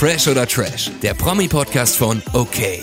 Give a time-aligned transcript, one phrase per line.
[0.00, 2.82] Fresh oder Trash, der Promi-Podcast von OK.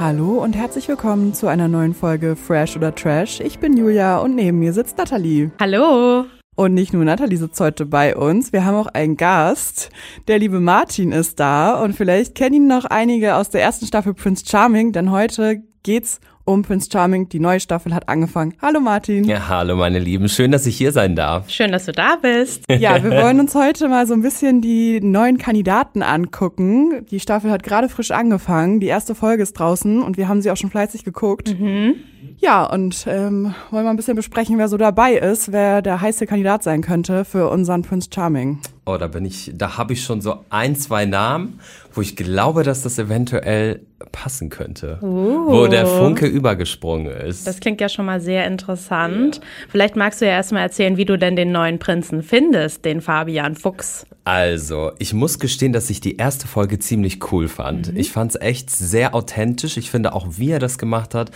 [0.00, 3.40] Hallo und herzlich willkommen zu einer neuen Folge Fresh oder Trash.
[3.40, 5.50] Ich bin Julia und neben mir sitzt Nathalie.
[5.60, 6.24] Hallo.
[6.54, 9.90] Und nicht nur Nathalie sitzt heute bei uns, wir haben auch einen Gast.
[10.28, 14.14] Der liebe Martin ist da und vielleicht kennen ihn noch einige aus der ersten Staffel
[14.14, 17.28] Prince Charming, denn heute geht's um Prince Charming.
[17.28, 18.54] Die neue Staffel hat angefangen.
[18.62, 19.24] Hallo Martin.
[19.24, 20.28] Ja, hallo meine Lieben.
[20.28, 21.50] Schön, dass ich hier sein darf.
[21.50, 22.64] Schön, dass du da bist.
[22.76, 27.04] Ja, wir wollen uns heute mal so ein bisschen die neuen Kandidaten angucken.
[27.10, 28.80] Die Staffel hat gerade frisch angefangen.
[28.80, 31.58] Die erste Folge ist draußen und wir haben sie auch schon fleißig geguckt.
[31.58, 31.94] Mhm.
[32.38, 36.26] Ja, und ähm, wollen mal ein bisschen besprechen, wer so dabei ist, wer der heiße
[36.26, 38.58] Kandidat sein könnte für unseren Prince Charming.
[38.88, 41.58] Oh, da bin ich, da habe ich schon so ein, zwei Namen,
[41.92, 43.80] wo ich glaube, dass das eventuell
[44.12, 45.00] passen könnte.
[45.02, 45.46] Uh.
[45.50, 47.48] Wo der Funke übergesprungen ist.
[47.48, 49.40] Das klingt ja schon mal sehr interessant.
[49.68, 53.56] Vielleicht magst du ja erstmal erzählen, wie du denn den neuen Prinzen findest, den Fabian
[53.56, 54.06] Fuchs.
[54.22, 57.92] Also, ich muss gestehen, dass ich die erste Folge ziemlich cool fand.
[57.96, 59.76] Ich fand es echt sehr authentisch.
[59.78, 61.32] Ich finde auch, wie er das gemacht hat,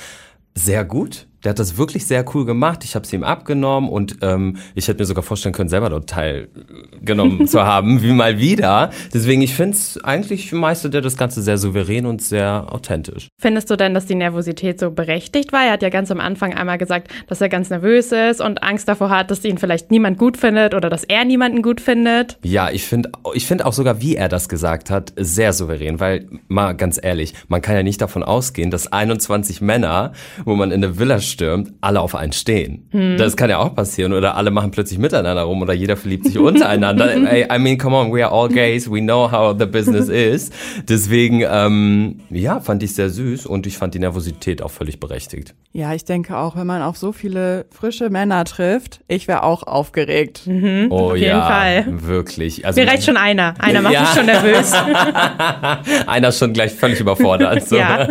[0.54, 1.26] sehr gut.
[1.44, 2.84] Der hat das wirklich sehr cool gemacht.
[2.84, 6.08] Ich habe es ihm abgenommen und ähm, ich hätte mir sogar vorstellen können, selber dort
[6.08, 8.90] teilgenommen zu haben, wie mal wieder.
[9.12, 13.28] Deswegen, ich finde es eigentlich meistert er das Ganze sehr souverän und sehr authentisch.
[13.40, 15.64] Findest du denn, dass die Nervosität so berechtigt war?
[15.64, 18.88] Er hat ja ganz am Anfang einmal gesagt, dass er ganz nervös ist und Angst
[18.88, 22.38] davor hat, dass ihn vielleicht niemand gut findet oder dass er niemanden gut findet.
[22.42, 26.26] Ja, ich finde ich find auch sogar, wie er das gesagt hat, sehr souverän, weil
[26.48, 30.12] mal ganz ehrlich, man kann ja nicht davon ausgehen, dass 21 Männer,
[30.44, 32.88] wo man in eine Villa stürmt, alle auf einen stehen.
[33.18, 36.38] Das kann ja auch passieren oder alle machen plötzlich miteinander rum oder jeder verliebt sich
[36.38, 37.14] untereinander.
[37.32, 40.50] Ey, I mean, come on, we are all gays, we know how the business is.
[40.88, 45.54] Deswegen, ähm, ja, fand ich sehr süß und ich fand die Nervosität auch völlig berechtigt.
[45.72, 49.62] Ja, ich denke auch, wenn man auf so viele frische Männer trifft, ich wäre auch
[49.62, 50.42] aufgeregt.
[50.90, 51.84] Oh jeden ja, Fall.
[52.06, 52.66] wirklich.
[52.66, 53.54] Also Mir reicht schon einer.
[53.58, 54.00] Einer macht Ja.
[54.00, 54.72] mich schon nervös.
[56.06, 57.66] einer ist schon gleich völlig überfordert.
[57.68, 57.76] So.
[57.76, 58.08] Ja.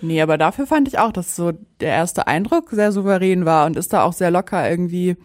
[0.00, 3.76] Nee, aber dafür fand ich auch, dass so der erste Eindruck sehr souverän war und
[3.76, 5.16] ist da auch sehr locker irgendwie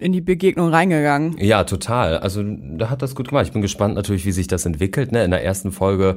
[0.00, 1.36] in die Begegnung reingegangen.
[1.38, 2.18] Ja, total.
[2.18, 3.46] Also da hat das gut gemacht.
[3.46, 5.12] Ich bin gespannt natürlich, wie sich das entwickelt.
[5.12, 5.24] Ne?
[5.24, 6.16] In der ersten Folge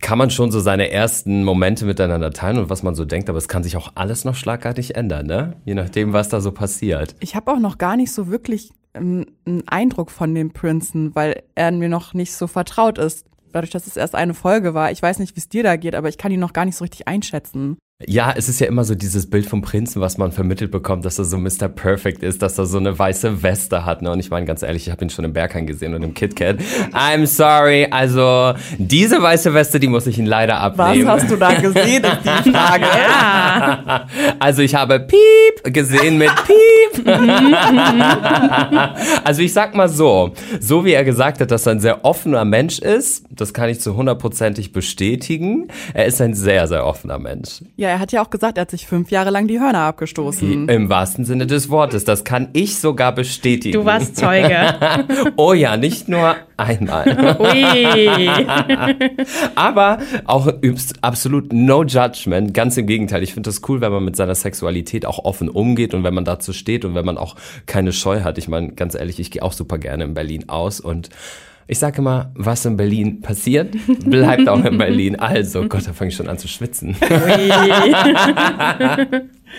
[0.00, 3.38] kann man schon so seine ersten Momente miteinander teilen und was man so denkt, aber
[3.38, 5.56] es kann sich auch alles noch schlagartig ändern, ne?
[5.66, 7.14] Je nachdem, was da so passiert.
[7.20, 11.42] Ich habe auch noch gar nicht so wirklich ähm, einen Eindruck von dem Prinzen, weil
[11.54, 13.27] er mir noch nicht so vertraut ist.
[13.52, 14.90] Dadurch, dass es erst eine Folge war.
[14.90, 16.76] Ich weiß nicht, wie es dir da geht, aber ich kann ihn noch gar nicht
[16.76, 17.78] so richtig einschätzen.
[18.06, 21.18] Ja, es ist ja immer so dieses Bild vom Prinzen, was man vermittelt bekommt, dass
[21.18, 21.66] er so Mr.
[21.66, 24.02] Perfect ist, dass er so eine weiße Weste hat.
[24.02, 24.12] Ne?
[24.12, 26.58] Und ich meine ganz ehrlich, ich habe ihn schon im Berghain gesehen und im KitKat.
[26.92, 31.08] I'm sorry, also diese weiße Weste, die muss ich ihn leider Was abnehmen.
[31.08, 32.84] hast du da gesehen, ist die Frage.
[34.38, 37.04] Also ich habe Piep gesehen mit Piep.
[39.24, 42.44] also ich sag mal so, so wie er gesagt hat, dass er ein sehr offener
[42.44, 45.66] Mensch ist, das kann ich zu hundertprozentig bestätigen.
[45.94, 47.62] Er ist ein sehr, sehr offener Mensch.
[47.76, 50.68] Ja, er hat ja auch gesagt, er hat sich fünf Jahre lang die Hörner abgestoßen.
[50.68, 52.04] Im wahrsten Sinne des Wortes.
[52.04, 53.78] Das kann ich sogar bestätigen.
[53.78, 54.58] Du warst Zeuge.
[55.36, 57.06] Oh ja, nicht nur einmal.
[57.40, 58.28] Ui.
[59.54, 62.54] Aber auch übst absolut no judgment.
[62.54, 63.22] Ganz im Gegenteil.
[63.22, 66.24] Ich finde das cool, wenn man mit seiner Sexualität auch offen umgeht und wenn man
[66.24, 68.38] dazu steht und wenn man auch keine Scheu hat.
[68.38, 71.10] Ich meine, ganz ehrlich, ich gehe auch super gerne in Berlin aus und
[71.70, 75.16] ich sage immer, was in Berlin passiert, bleibt auch in Berlin.
[75.16, 76.96] Also, Gott, da fange ich schon an zu schwitzen.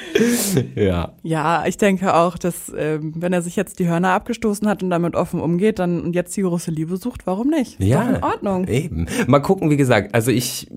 [0.75, 1.13] ja.
[1.23, 4.89] Ja, ich denke auch, dass ähm, wenn er sich jetzt die Hörner abgestoßen hat und
[4.89, 7.79] damit offen umgeht, dann und jetzt die große Liebe sucht, warum nicht?
[7.79, 8.67] Ist Ja, doch in Ordnung.
[8.67, 9.07] Eben.
[9.27, 10.13] Mal gucken, wie gesagt.
[10.13, 10.67] Also ich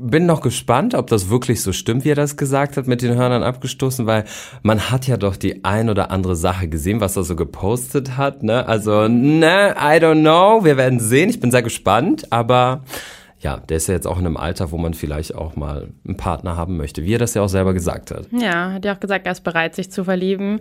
[0.00, 3.16] bin noch gespannt, ob das wirklich so stimmt, wie er das gesagt hat, mit den
[3.16, 4.24] Hörnern abgestoßen, weil
[4.62, 8.42] man hat ja doch die ein oder andere Sache gesehen, was er so gepostet hat.
[8.42, 8.66] Ne?
[8.66, 10.64] Also, ne, I don't know.
[10.64, 11.30] Wir werden sehen.
[11.30, 12.82] Ich bin sehr gespannt, aber
[13.40, 16.16] ja, der ist ja jetzt auch in einem Alter, wo man vielleicht auch mal einen
[16.16, 18.26] Partner haben möchte, wie er das ja auch selber gesagt hat.
[18.32, 20.60] Ja, hat ja auch gesagt, er ist bereit, sich zu verlieben.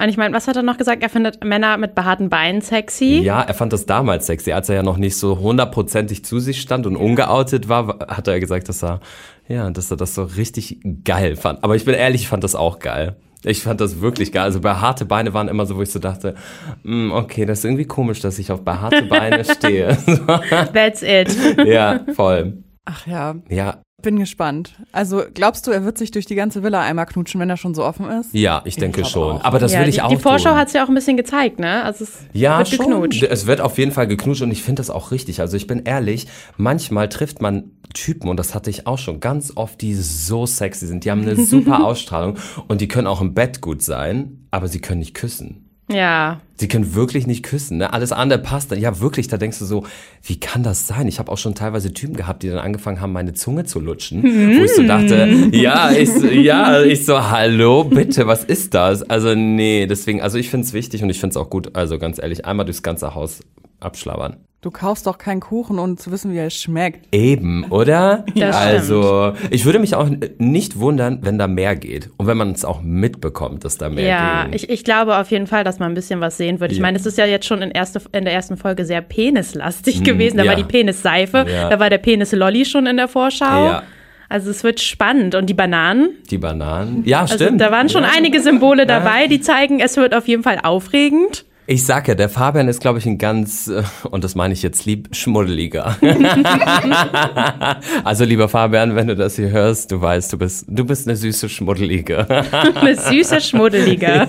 [0.00, 1.02] Und ich meine, was hat er noch gesagt?
[1.02, 3.20] Er findet Männer mit behaarten Beinen sexy.
[3.22, 6.60] Ja, er fand das damals sexy, als er ja noch nicht so hundertprozentig zu sich
[6.60, 9.00] stand und ungeoutet war, hat er gesagt, dass er,
[9.48, 11.62] ja, dass er das so richtig geil fand.
[11.62, 13.16] Aber ich bin ehrlich, ich fand das auch geil.
[13.44, 14.44] Ich fand das wirklich geil.
[14.44, 16.34] Also behaarte Beine waren immer so, wo ich so dachte,
[16.82, 19.96] "Mm, okay, das ist irgendwie komisch, dass ich auf behaarte Beine stehe.
[20.72, 21.36] That's it.
[21.66, 22.62] ja, voll.
[22.84, 24.74] Ach ja, Ja, bin gespannt.
[24.92, 27.74] Also glaubst du, er wird sich durch die ganze Villa einmal knutschen, wenn er schon
[27.74, 28.34] so offen ist?
[28.34, 29.36] ja, ich denke glaub schon.
[29.38, 29.44] auch.
[29.44, 31.16] Aber das ja, will ich die, auch Die Vorschau hat es ja auch ein bisschen
[31.16, 31.82] gezeigt, ne?
[31.84, 32.78] Also es Ja, wird schon.
[32.86, 33.22] geknutscht.
[33.22, 35.40] Es wird auf jeden Fall geknutscht und ich finde das auch richtig.
[35.40, 36.26] Also ich bin ehrlich,
[36.56, 40.86] manchmal trifft man Typen, und das hatte ich auch schon ganz oft, die so sexy
[40.86, 41.04] sind.
[41.04, 42.38] Die haben eine super Ausstrahlung
[42.68, 45.61] und die können auch im Bett gut sein, aber sie können nicht küssen.
[45.94, 46.40] Ja.
[46.56, 47.92] Sie können wirklich nicht küssen, ne?
[47.92, 48.78] Alles andere passt dann.
[48.78, 49.84] Ja, wirklich, da denkst du so,
[50.22, 51.08] wie kann das sein?
[51.08, 54.22] Ich habe auch schon teilweise Typen gehabt, die dann angefangen haben, meine Zunge zu lutschen,
[54.22, 59.02] wo ich so dachte, ja, ich ja, ich so, hallo, bitte, was ist das?
[59.02, 61.98] Also nee, deswegen, also ich finde es wichtig und ich finde es auch gut, also
[61.98, 63.40] ganz ehrlich, einmal durchs ganze Haus
[63.84, 64.36] abschlabbern.
[64.60, 67.08] Du kaufst doch keinen Kuchen, um zu wissen, wie er schmeckt.
[67.12, 68.24] Eben, oder?
[68.36, 70.08] Das also, ich würde mich auch
[70.38, 72.10] nicht wundern, wenn da mehr geht.
[72.16, 74.54] Und wenn man es auch mitbekommt, dass da mehr Ja, geht.
[74.62, 76.70] ich, ich glaube auf jeden Fall, dass man ein bisschen was sehen wird.
[76.70, 76.82] Ich Ja.
[76.82, 80.36] meine, es ist ja jetzt schon in, erste, in der ersten Folge sehr penislastig gewesen.
[80.36, 80.50] Da ja.
[80.50, 81.68] war die Penisseife, Ja.
[81.68, 83.66] da war der Penis-Lolli schon in der Vorschau.
[83.66, 83.82] Ja.
[84.28, 85.34] Also es wird spannend.
[85.34, 87.02] Und die Bananen, Die Bananen.
[87.04, 87.60] Ja, also stimmt.
[87.60, 88.10] da waren schon ja.
[88.16, 91.44] einige Symbole dabei, die zeigen, es wird auf jeden Fall aufregend.
[91.66, 94.62] Ich sag ja, der Fabian ist, glaube ich, ein ganz, äh, und das meine ich
[94.62, 95.96] jetzt lieb, schmuddeliger.
[98.04, 101.16] also, lieber Fabian, wenn du das hier hörst, du weißt, du bist, du bist eine
[101.16, 102.26] süße Schmuddelige.
[102.74, 104.28] Eine süße, schmuddelige.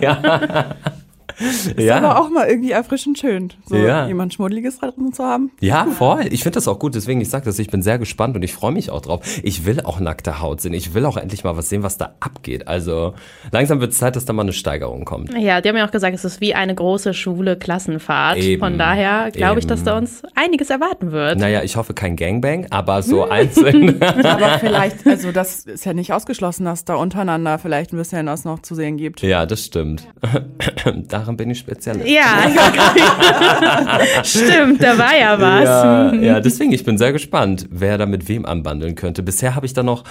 [1.76, 4.08] Ist aber auch mal irgendwie erfrischend schön, so Ja.
[4.08, 5.52] jemand Schmuddeliges da drin zu haben.
[5.60, 6.22] Ja, voll.
[6.32, 6.96] Ich finde das auch gut.
[6.96, 9.22] Deswegen, ich sag das, ich bin sehr gespannt und ich freue mich auch drauf.
[9.44, 10.74] Ich will auch nackte Haut sehen.
[10.74, 12.68] Ich will auch endlich mal was sehen, was da abgeht.
[12.68, 13.14] Also
[13.52, 15.34] langsam wird es Zeit, dass da mal eine Steigerung kommt.
[15.38, 18.38] Ja, die haben ja auch gesagt, es ist wie eine große schwule Klassenfahrt.
[18.38, 18.60] Eben.
[18.60, 21.40] Von daher glaube ich, dass da uns einiges erwarten wird.
[21.40, 24.02] Naja, ich hoffe kein Gangbang, aber so einzeln.
[24.02, 28.46] Aber vielleicht, also das ist ja nicht ausgeschlossen, dass da untereinander vielleicht ein bisschen was
[28.46, 29.22] noch zu sehen gibt.
[29.22, 30.08] ja, das stimmt.
[31.14, 32.08] Darin bin ich Spezialist.
[32.10, 32.24] Ja,
[34.24, 35.64] stimmt, da war ja was.
[35.64, 39.22] Ja, ja, deswegen, ich bin sehr gespannt, wer da mit wem anbandeln könnte.
[39.22, 40.06] Bisher habe ich da noch,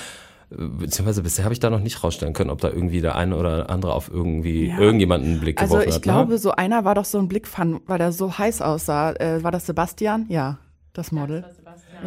[0.52, 3.36] äh, beziehungsweise bisher habe ich da noch nicht rausstellen können, ob da irgendwie der eine
[3.36, 4.78] oder andere auf irgendwie Ja.
[4.78, 6.02] irgendjemanden einen Blick Also geworfen ich hat.
[6.02, 6.38] glaube, ne?
[6.38, 9.12] so einer war doch so ein Blickfan, weil der so heiß aussah.
[9.14, 10.26] Äh, war das Sebastian?
[10.28, 10.58] Ja,
[10.92, 11.44] das Model.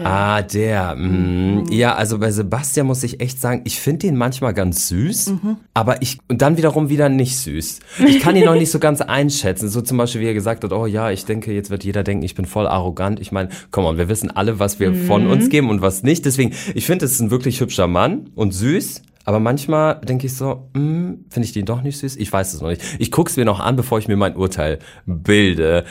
[0.04, 0.96] Ah, der.
[0.96, 5.34] Mm, Ja, also bei Sebastian muss ich echt sagen, ich finde den manchmal ganz süß,
[5.74, 7.80] aber ich, und dann wiederum wieder nicht süß.
[8.08, 9.70] Ich kann ihn noch nicht so ganz einschätzen.
[9.70, 12.24] So zum Beispiel, wie er gesagt hat, oh ja, ich denke, jetzt wird jeder denken,
[12.24, 13.20] ich bin voll arrogant.
[13.20, 16.26] Ich meine, komm on, wir wissen alle, was wir von uns geben und was nicht.
[16.26, 19.02] Deswegen, ich finde, es ist ein wirklich hübscher Mann und süß.
[19.26, 22.16] Aber manchmal denke ich so, hm, finde ich den doch nicht süß?
[22.18, 22.82] Ich weiß es noch nicht.
[23.00, 24.78] Ich gucke es mir noch an, bevor ich mir mein Urteil
[25.08, 25.84] bilde.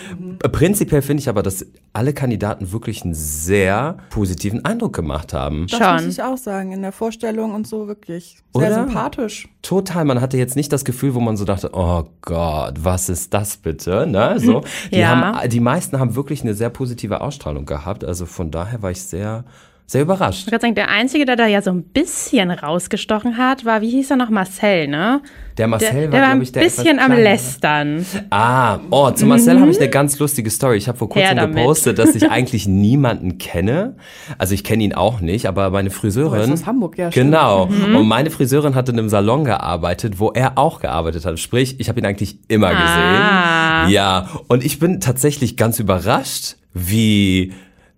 [0.52, 5.66] Prinzipiell finde ich aber, dass alle Kandidaten wirklich einen sehr positiven Eindruck gemacht haben.
[5.68, 5.94] Das Schon.
[5.94, 8.74] muss ich auch sagen, in der Vorstellung und so wirklich sehr Oder?
[8.86, 9.48] sympathisch.
[9.62, 13.34] Total, man hatte jetzt nicht das Gefühl, wo man so dachte, oh Gott, was ist
[13.34, 14.06] das bitte?
[14.06, 14.38] Ne?
[14.38, 15.08] So, die, Ja.
[15.08, 18.04] haben, die meisten haben wirklich eine sehr positive Ausstrahlung gehabt.
[18.04, 19.44] Also von daher war ich sehr,
[19.86, 20.46] sehr überrascht.
[20.46, 23.90] Ich würde sagen, der Einzige, der da ja so ein bisschen rausgestochen hat, war, wie
[23.90, 25.20] hieß er noch, Marcel, ne?
[25.56, 27.12] Der Der, Marcel der war, war ein glaube ich, der bisschen etwas am.
[27.16, 28.06] Lästern.
[28.30, 30.78] Ah, oh, zu Marcel habe ich eine ganz lustige Story.
[30.78, 31.12] Ich habe vor Mhm.
[31.12, 33.96] Kurzem gepostet, dass ich eigentlich niemanden kenne.
[34.38, 36.40] Also ich kenne ihn auch nicht, aber meine Friseurin.
[36.40, 37.26] Oh, ist aus Hamburg, ja, stimmt.
[37.32, 37.66] Genau.
[37.66, 37.94] Mhm.
[37.96, 41.38] Und meine Friseurin hat in einem Salon gearbeitet, wo er auch gearbeitet hat.
[41.38, 43.82] Sprich, ich habe ihn eigentlich immer Ah.
[43.82, 43.92] gesehen.
[43.94, 44.28] Ja.
[44.48, 47.52] Und ich bin tatsächlich ganz überrascht, wie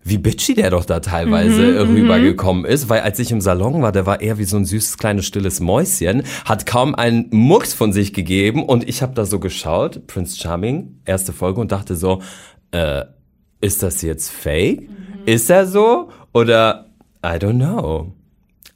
[0.09, 3.91] wie bitchy der doch da teilweise Mhm, rübergekommen ist, weil als ich im Salon war,
[3.93, 7.93] der war eher wie so ein süßes kleines stilles Mäuschen, hat kaum einen Mucks von
[7.93, 12.23] sich gegeben und ich habe da so geschaut, Prince Charming, erste Folge und dachte so,
[12.71, 13.05] äh,
[13.61, 14.89] ist das jetzt fake?
[15.25, 16.91] Ist er so oder
[17.25, 18.13] I don't know.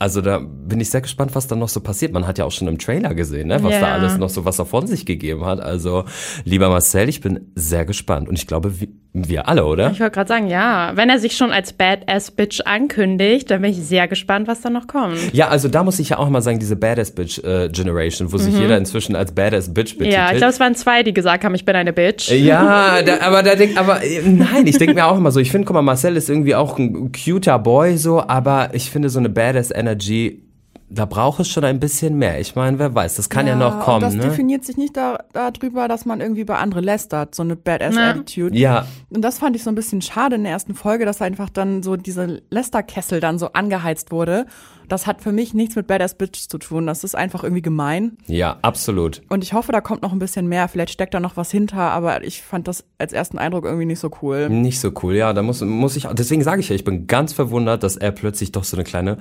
[0.00, 2.14] Also da bin ich sehr gespannt, was da noch so passiert.
[2.14, 3.92] Man hat ja auch schon im Trailer gesehen, ne, was da Ja.
[3.92, 5.60] alles noch so was er von sich gegeben hat.
[5.60, 6.04] Also
[6.44, 9.90] lieber Marcel, ich bin sehr gespannt und ich glaube wir, wir alle, oder?
[9.90, 13.78] Ich wollte gerade sagen, ja, wenn er sich schon als Badass-Bitch ankündigt, dann bin ich
[13.78, 15.32] sehr gespannt, was da noch kommt.
[15.32, 18.36] Ja, also da muss ich ja auch mal sagen, diese Badass Bitch äh, Generation, wo
[18.36, 20.10] sich jeder inzwischen als Badass Bitch betitelt.
[20.10, 20.12] Mhm.
[20.12, 22.30] Ja, ich glaube, es waren zwei, die gesagt haben, ich bin eine Bitch.
[22.30, 25.50] Ja, da, aber da denk, aber äh, nein, ich denke mir auch immer so, ich
[25.50, 29.18] finde, guck mal, Marcel ist irgendwie auch ein cuter Boy so, aber ich finde so
[29.18, 30.42] eine Badass Energy,
[30.92, 32.40] da braucht es schon ein bisschen mehr.
[32.40, 34.22] Ich meine, wer weiß, das kann ja, noch und kommen, das ne?
[34.22, 38.56] definiert sich nicht da, darüber, dass man irgendwie bei andere lästert, so eine Badass-Attitude.
[38.58, 41.48] Ja, Und das fand ich so ein bisschen schade in der ersten Folge, dass einfach
[41.48, 44.46] dann so diese Lästerkessel dann so angeheizt wurde.
[44.88, 46.88] Das hat für mich nichts mit Badass Bitch zu tun.
[46.88, 48.16] Das ist einfach irgendwie gemein.
[48.26, 49.22] ja, absolut.
[49.28, 50.66] Und ich hoffe, da kommt noch ein bisschen mehr.
[50.66, 54.00] Vielleicht steckt da noch was hinter, aber ich fand das als ersten Eindruck irgendwie nicht
[54.00, 54.48] so cool.
[54.48, 57.32] Nicht so cool, ja, da muss, muss ich, deswegen sage ich ja, ich bin ganz
[57.32, 59.18] verwundert, dass er plötzlich doch so eine kleine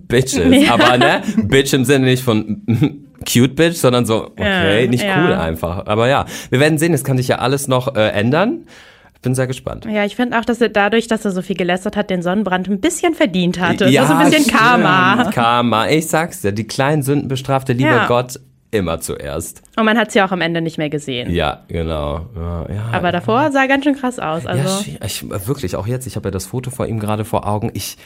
[0.00, 0.70] Bitch ist.
[0.70, 2.62] Aber ne, Bitch im Sinne nicht von
[3.30, 5.24] cute Bitch, sondern so, okay, Ja, nicht ja.
[5.24, 5.86] cool einfach.
[5.86, 8.66] Aber ja, wir werden sehen, es kann sich ja alles noch äh, ändern.
[9.14, 9.86] Ich bin sehr gespannt.
[9.90, 12.68] Ja, ich finde auch, dass er dadurch, dass er so viel gelästert hat, den Sonnenbrand
[12.68, 13.88] ein bisschen verdient hatte.
[13.88, 14.58] Ja, das ist ein bisschen stimmt.
[14.60, 15.30] Karma.
[15.30, 18.06] Karma, ich sag's dir, die kleinen Sünden bestraft der liebe Ja.
[18.06, 18.38] Gott
[18.70, 19.62] immer zuerst.
[19.76, 21.30] Und man hat sie auch am Ende nicht mehr gesehen.
[21.32, 22.26] Ja, genau.
[22.36, 22.84] Ja, ja.
[22.92, 24.44] Aber davor sah er ganz schön krass aus.
[24.44, 27.46] Ja, Also, ich, wirklich, auch jetzt, ich habe ja das Foto vor ihm gerade vor
[27.46, 27.70] Augen.
[27.72, 27.96] Ich,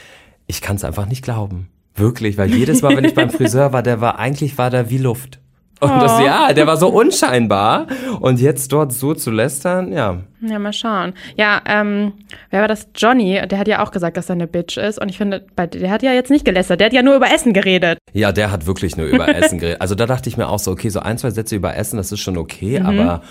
[0.47, 1.69] ich kann es einfach nicht glauben.
[1.99, 4.99] Wirklich, weil jedes Mal, wenn ich beim Friseur war, der war, eigentlich war der wie
[4.99, 5.41] Luft.
[5.81, 7.87] Und das, ja, der war so unscheinbar.
[8.19, 10.23] Und jetzt dort so zu lästern, ja.
[10.41, 11.13] Ja, mal schauen.
[11.37, 12.15] Ja, ähm,
[12.51, 12.89] wer war das?
[12.97, 15.01] Johnny, der hat ja auch gesagt, dass er eine Bitch ist.
[15.01, 17.33] Und ich finde, bei, der hat ja jetzt nicht gelästert, der hat ja nur über
[17.33, 17.99] Essen geredet.
[18.13, 19.81] Ja, der hat wirklich nur über Essen geredet.
[19.81, 22.11] Also da dachte ich mir auch so, okay, so ein, zwei Sätze über Essen, das
[22.11, 23.23] ist schon okay, aber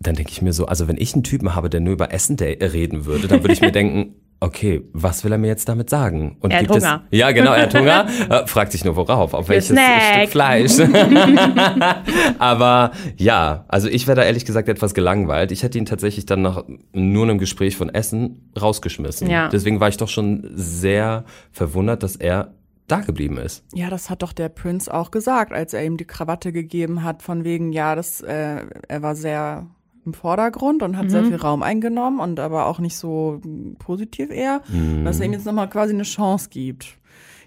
[0.00, 2.36] dann denke ich mir so, also wenn ich einen Typen habe, der nur über Essen
[2.36, 5.88] de- reden würde, dann würde ich mir denken, okay, was will er mir jetzt damit
[5.88, 6.36] sagen?
[6.40, 7.04] Und Er hat gibt Hunger.
[7.10, 8.06] Es, ja, genau, er hat Hunger.
[8.28, 10.18] Äh, fragt sich nur worauf, auf welches Snack.
[10.18, 10.72] Stück Fleisch.
[12.38, 15.50] Aber ja, also ich wäre da ehrlich gesagt etwas gelangweilt.
[15.50, 19.30] Ich hätte ihn tatsächlich dann nach nur einem Gespräch von Essen rausgeschmissen.
[19.30, 19.48] Ja.
[19.48, 22.52] Deswegen war ich doch schon sehr verwundert, dass er
[22.86, 23.64] da geblieben ist.
[23.72, 27.22] Ja, das hat doch der Prinz auch gesagt, als er ihm die Krawatte gegeben hat,
[27.22, 29.68] von wegen, ja, das, äh, er war sehr
[30.06, 33.40] im Vordergrund und hat sehr viel Raum eingenommen und aber auch nicht so
[33.78, 34.62] positiv eher,
[35.04, 36.98] dass er ihm jetzt nochmal quasi eine Chance gibt.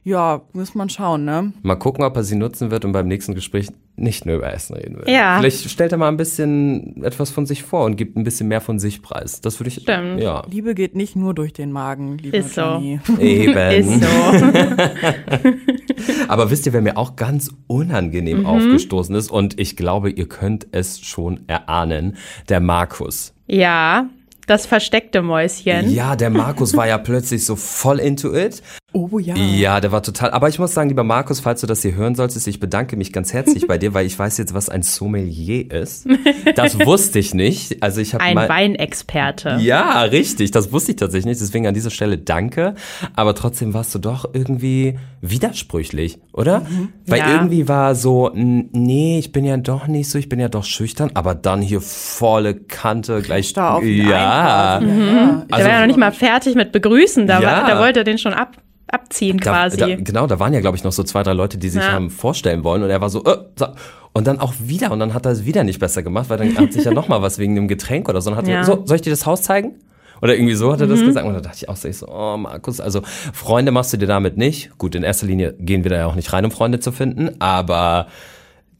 [0.03, 1.53] Ja, muss man schauen, ne?
[1.63, 3.67] Mal gucken, ob er sie nutzen wird und beim nächsten Gespräch
[3.99, 5.11] nicht nur über Essen reden will.
[5.11, 5.39] Ja.
[5.39, 8.61] Vielleicht stellt er mal ein bisschen etwas von sich vor und gibt ein bisschen mehr
[8.61, 9.41] von sich preis.
[9.41, 9.81] Das würde ich.
[9.81, 10.21] Stimmt.
[10.21, 10.43] Ja.
[10.49, 12.61] Liebe geht nicht nur durch den Magen, lieber Ist so.
[12.61, 12.99] Johnny.
[13.19, 13.57] Eben.
[13.71, 15.47] Ist so.
[16.27, 18.45] Aber wisst ihr, wer mir auch ganz unangenehm Mhm.
[18.45, 22.17] aufgestoßen ist und ich glaube, ihr könnt es schon erahnen,
[22.49, 23.33] der Markus.
[23.47, 24.07] ja,
[24.45, 25.89] das versteckte Mäuschen.
[25.91, 28.63] Ja, der Markus war ja plötzlich so voll into it.
[28.93, 29.35] Oh ja.
[29.35, 30.31] Ja, der war total.
[30.31, 33.11] Aber ich muss sagen, lieber Markus, falls du das hier hören solltest, ich bedanke mich
[33.11, 36.07] ganz herzlich bei dir, weil ich weiß jetzt, was ein Sommelier ist.
[36.55, 37.83] Das wusste ich nicht.
[37.83, 38.47] Also ich habe Ein mal.
[38.47, 39.57] Weinexperte.
[39.59, 40.51] Ja, richtig.
[40.51, 41.41] Das wusste ich tatsächlich nicht.
[41.41, 42.75] Deswegen an dieser Stelle danke.
[43.13, 46.65] Aber trotzdem warst du doch irgendwie widersprüchlich, oder?
[47.05, 47.33] Weil Ja.
[47.33, 51.11] irgendwie war so, nee, ich bin ja doch nicht so, ich bin ja doch schüchtern,
[51.13, 53.51] aber dann hier volle Kante gleich.
[53.51, 54.79] Da auf ja.
[54.79, 54.85] quasi.
[54.87, 55.45] ja.
[55.51, 57.61] Der war ja noch nicht mal fertig mit Begrüßen, da, Also Ja.
[57.63, 58.55] war, da wollte er den schon ab,
[58.91, 59.77] abziehen Da, quasi.
[59.77, 61.93] da, genau, da waren ja, glaube ich, noch so zwei, drei Leute, die sich Ja.
[61.93, 63.67] haben vorstellen wollen und er war so, äh, so,
[64.13, 66.55] und dann auch wieder und dann hat er es wieder nicht besser gemacht, weil dann
[66.57, 68.55] hat sich ja noch mal was wegen dem Getränk oder so und hat Ja.
[68.55, 69.75] er, so, soll ich dir das Haus zeigen?
[70.19, 70.91] Oder irgendwie so hat er Mhm.
[70.91, 73.01] das gesagt und da dachte ich auch so, ich so, oh Markus, also
[73.33, 74.75] Freunde machst du dir damit nicht.
[74.79, 77.39] Gut, in erster Linie gehen wir da ja auch nicht rein, um Freunde zu finden,
[77.39, 78.07] aber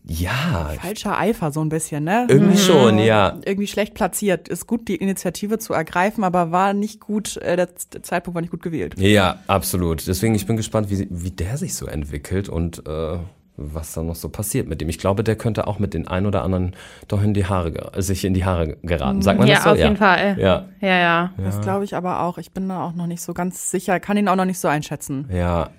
[0.10, 2.28] ja, Falscher Eifer so ein bisschen, ne?
[2.30, 3.38] irgendwie schon, ja.
[3.46, 4.48] Irgendwie schlecht platziert.
[4.48, 8.52] Ist gut, die Initiative zu ergreifen, aber war nicht gut, äh, der Zeitpunkt war nicht
[8.52, 8.96] gut gewählt.
[8.98, 10.08] Ja, absolut.
[10.08, 13.18] Deswegen, ich bin gespannt, wie, wie der sich so entwickelt und äh,
[13.58, 14.88] was da noch so passiert mit dem.
[14.88, 16.76] Ich glaube, der könnte auch mit den ein oder anderen
[17.08, 19.22] doch in die Haare, sich in die Haare geraten.
[19.22, 19.70] Sagt man ja, das so?
[19.72, 20.38] auf jeden Fall.
[20.40, 21.34] Ja, Ja, ja.
[21.38, 22.38] Das glaube ich aber auch.
[22.38, 24.68] Ich bin da auch noch nicht so ganz sicher, kann ihn auch noch nicht so
[24.68, 25.28] einschätzen.
[25.34, 25.70] ja.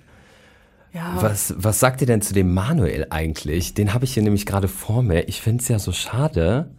[0.93, 1.13] Ja.
[1.19, 3.73] Was, was sagt ihr denn zu dem Manuel eigentlich?
[3.73, 5.27] Den habe ich hier nämlich gerade vor mir.
[5.27, 6.69] Ich finde es ja so schade,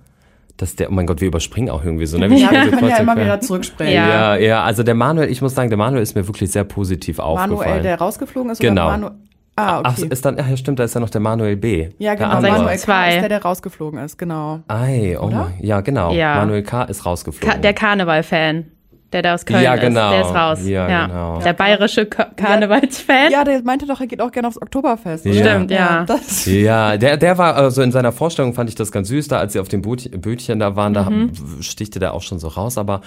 [0.56, 2.18] dass der, oh mein Gott, wir überspringen auch irgendwie so.
[2.18, 2.26] Ne?
[2.36, 3.24] Ja, wir so können ja immer quer.
[3.24, 3.94] wieder zurückspringen.
[3.94, 4.34] Ja.
[4.34, 7.18] Ja, ja, also der Manuel, ich muss sagen, der Manuel ist mir wirklich sehr positiv
[7.18, 7.58] aufgefallen.
[7.60, 8.86] Manuel, der rausgeflogen ist Genau.
[8.88, 9.10] oder Manu
[9.56, 10.08] Ah, Ach, okay.
[10.10, 11.90] ist dann, ach ja, stimmt, da ist ja noch der Manuel B.
[11.98, 12.30] ja, der genau.
[12.36, 12.52] andere.
[12.52, 13.08] Manuel K.
[13.08, 14.60] Ist der, der rausgeflogen ist, genau.
[14.68, 16.12] Ei, oh mein, ja, genau.
[16.12, 16.36] Ja.
[16.36, 16.84] Manuel K.
[16.84, 17.56] ist rausgeflogen.
[17.56, 18.64] Ka der Karneval-Fan,
[19.12, 20.10] der da aus Köln Ja, ist, genau.
[20.10, 20.58] der ist raus.
[20.66, 21.40] Ja, genau.
[21.40, 23.30] Der bayerische Ka Karnevalsfan.
[23.32, 25.24] Ja, der meinte doch, er geht auch gerne aufs Oktoberfest.
[25.26, 25.32] Ja.
[25.34, 26.04] Stimmt, ja.
[26.04, 29.38] Das, Ja, der, der war, also in seiner Vorstellung fand ich das ganz süß, da
[29.38, 31.32] als sie auf dem Bötchen da waren, da Mhm.
[31.60, 33.00] stichte der auch schon so raus, aber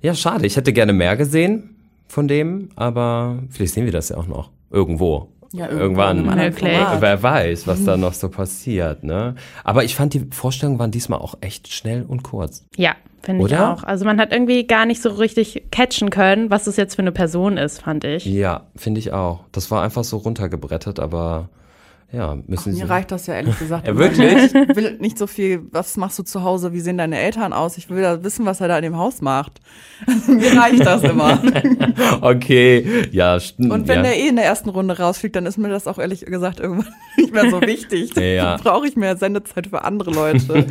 [0.00, 0.46] ja, schade.
[0.46, 1.76] Ich hätte gerne mehr gesehen
[2.08, 4.50] von dem, aber vielleicht sehen wir das ja auch noch.
[4.70, 5.31] Irgendwo.
[5.52, 6.24] Ja, Irgendwann.
[6.24, 7.00] Format.
[7.00, 9.34] Wer weiß, was da noch so passiert, ne?
[9.64, 12.64] Aber ich fand, die Vorstellungen waren diesmal auch echt schnell und kurz.
[12.76, 13.72] Ja, finde ich Oder?
[13.72, 13.84] auch.
[13.84, 17.12] Also man hat irgendwie gar nicht so richtig catchen können, was das jetzt für eine
[17.12, 18.24] Person ist, fand ich.
[18.24, 19.40] Ja, finde ich auch.
[19.52, 21.48] Das war einfach so runtergebrettet, aber
[22.12, 22.82] ja, müssen sie.
[22.82, 23.86] Mir reicht das ja ehrlich gesagt.
[23.92, 24.54] Ja, wirklich?
[24.54, 27.78] Ich will nicht so viel, was machst du zu Hause, wie sehen deine Eltern aus?
[27.78, 29.60] Ich will da wissen, was er da in dem Haus macht.
[30.28, 31.42] Mir reicht das immer.
[32.20, 33.72] Okay, ja, stimmt.
[33.72, 34.02] Und wenn ja.
[34.02, 36.92] der eh in der ersten Runde rausfliegt, dann ist mir das auch ehrlich gesagt irgendwann
[37.16, 38.14] nicht mehr so wichtig.
[38.16, 38.56] Ja.
[38.56, 40.66] Dann brauche ich mehr Sendezeit für andere Leute.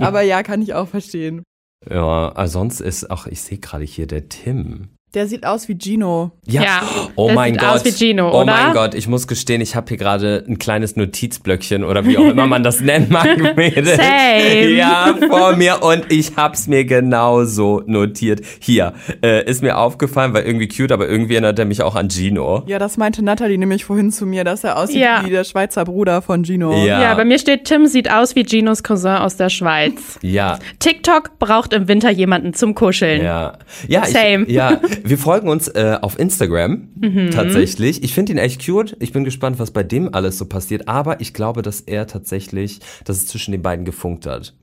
[0.00, 1.42] Aber ja, kann ich auch verstehen.
[1.88, 4.90] Ja, also sonst ist auch, ich sehe gerade hier der Tim.
[5.14, 6.30] Der sieht aus wie Gino.
[6.46, 6.82] Ja, Ja,
[7.16, 7.68] oh der mein sieht Gott.
[7.70, 8.46] aus wie Gino, oh oder?
[8.52, 12.24] mein Gott, ich muss gestehen, ich habe hier gerade ein kleines Notizblöckchen oder wie auch
[12.24, 13.26] immer man das nennen mag.
[13.36, 14.70] Same.
[14.70, 18.40] Ja, vor mir und ich hab's mir genauso notiert.
[18.58, 22.08] Hier, äh, ist mir aufgefallen, weil irgendwie cute, aber irgendwie erinnert er mich auch an
[22.08, 22.62] Gino.
[22.66, 25.22] Ja, das meinte Natalie nämlich vorhin zu mir, dass er aussieht Ja.
[25.26, 26.72] wie der Schweizer Bruder von Gino.
[26.86, 27.02] Ja.
[27.02, 30.18] Ja, bei mir steht, Tim sieht aus wie Ginos Cousin aus der Schweiz.
[30.22, 33.22] Ja, TikTok braucht im Winter jemanden zum Kuscheln.
[33.22, 34.44] Ja, ja, Same.
[34.46, 36.88] Ich, ja, wir folgen uns äh, auf Instagram
[37.30, 38.02] tatsächlich.
[38.02, 38.96] Ich finde ihn echt cute.
[39.00, 40.88] Ich bin gespannt, was bei dem alles so passiert.
[40.88, 44.54] Aber ich glaube, dass er tatsächlich, dass es zwischen den beiden gefunkt hat.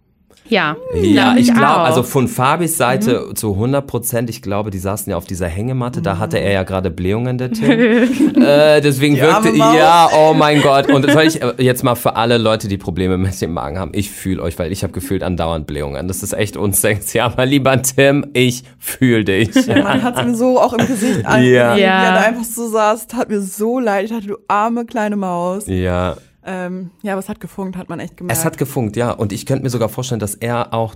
[0.50, 3.36] Ja, Ja, ich glaube, also von Fabis Seite Mhm.
[3.36, 6.64] zu 100 Prozent, ich glaube, die saßen ja auf dieser Hängematte, da hatte er ja
[6.64, 7.70] gerade Blähungen, der Tim.
[8.42, 10.92] äh, deswegen Die wirkte, ja, oh mein Gott.
[10.92, 13.92] Und soll ich äh, jetzt mal für alle Leute, die Probleme mit dem Magen haben,
[13.94, 16.08] ich fühle euch, weil ich habe gefühlt andauernd Blähungen.
[16.08, 19.50] Das ist echt unsexy, aber lieber Tim, ich fühle dich.
[19.68, 21.76] Man hat es mir so auch im Gesicht angesehen, Ja.
[21.76, 22.04] wie Ja.
[22.04, 23.08] er da einfach so saß.
[23.08, 24.06] Tat mir so leid.
[24.06, 25.64] Ich dachte, du arme kleine Maus.
[25.68, 26.16] Ja,
[26.52, 28.36] Ähm, ja, aber es hat gefunkt, hat man echt gemerkt.
[28.40, 29.12] es hat gefunkt, ja.
[29.12, 30.96] Und ich könnte mir sogar vorstellen, dass er auch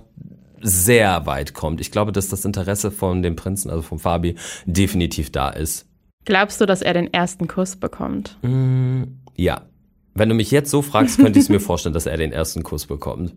[0.60, 1.80] sehr weit kommt.
[1.80, 4.34] Ich glaube, dass das Interesse von dem Prinzen, also von Fabi,
[4.66, 5.86] definitiv da ist.
[6.24, 8.36] Glaubst du, dass er den ersten Kuss bekommt?
[9.36, 9.62] Ja.
[10.14, 12.62] Wenn du mich jetzt so fragst, könnte ich es mir vorstellen, dass er den ersten
[12.64, 13.34] Kuss bekommt.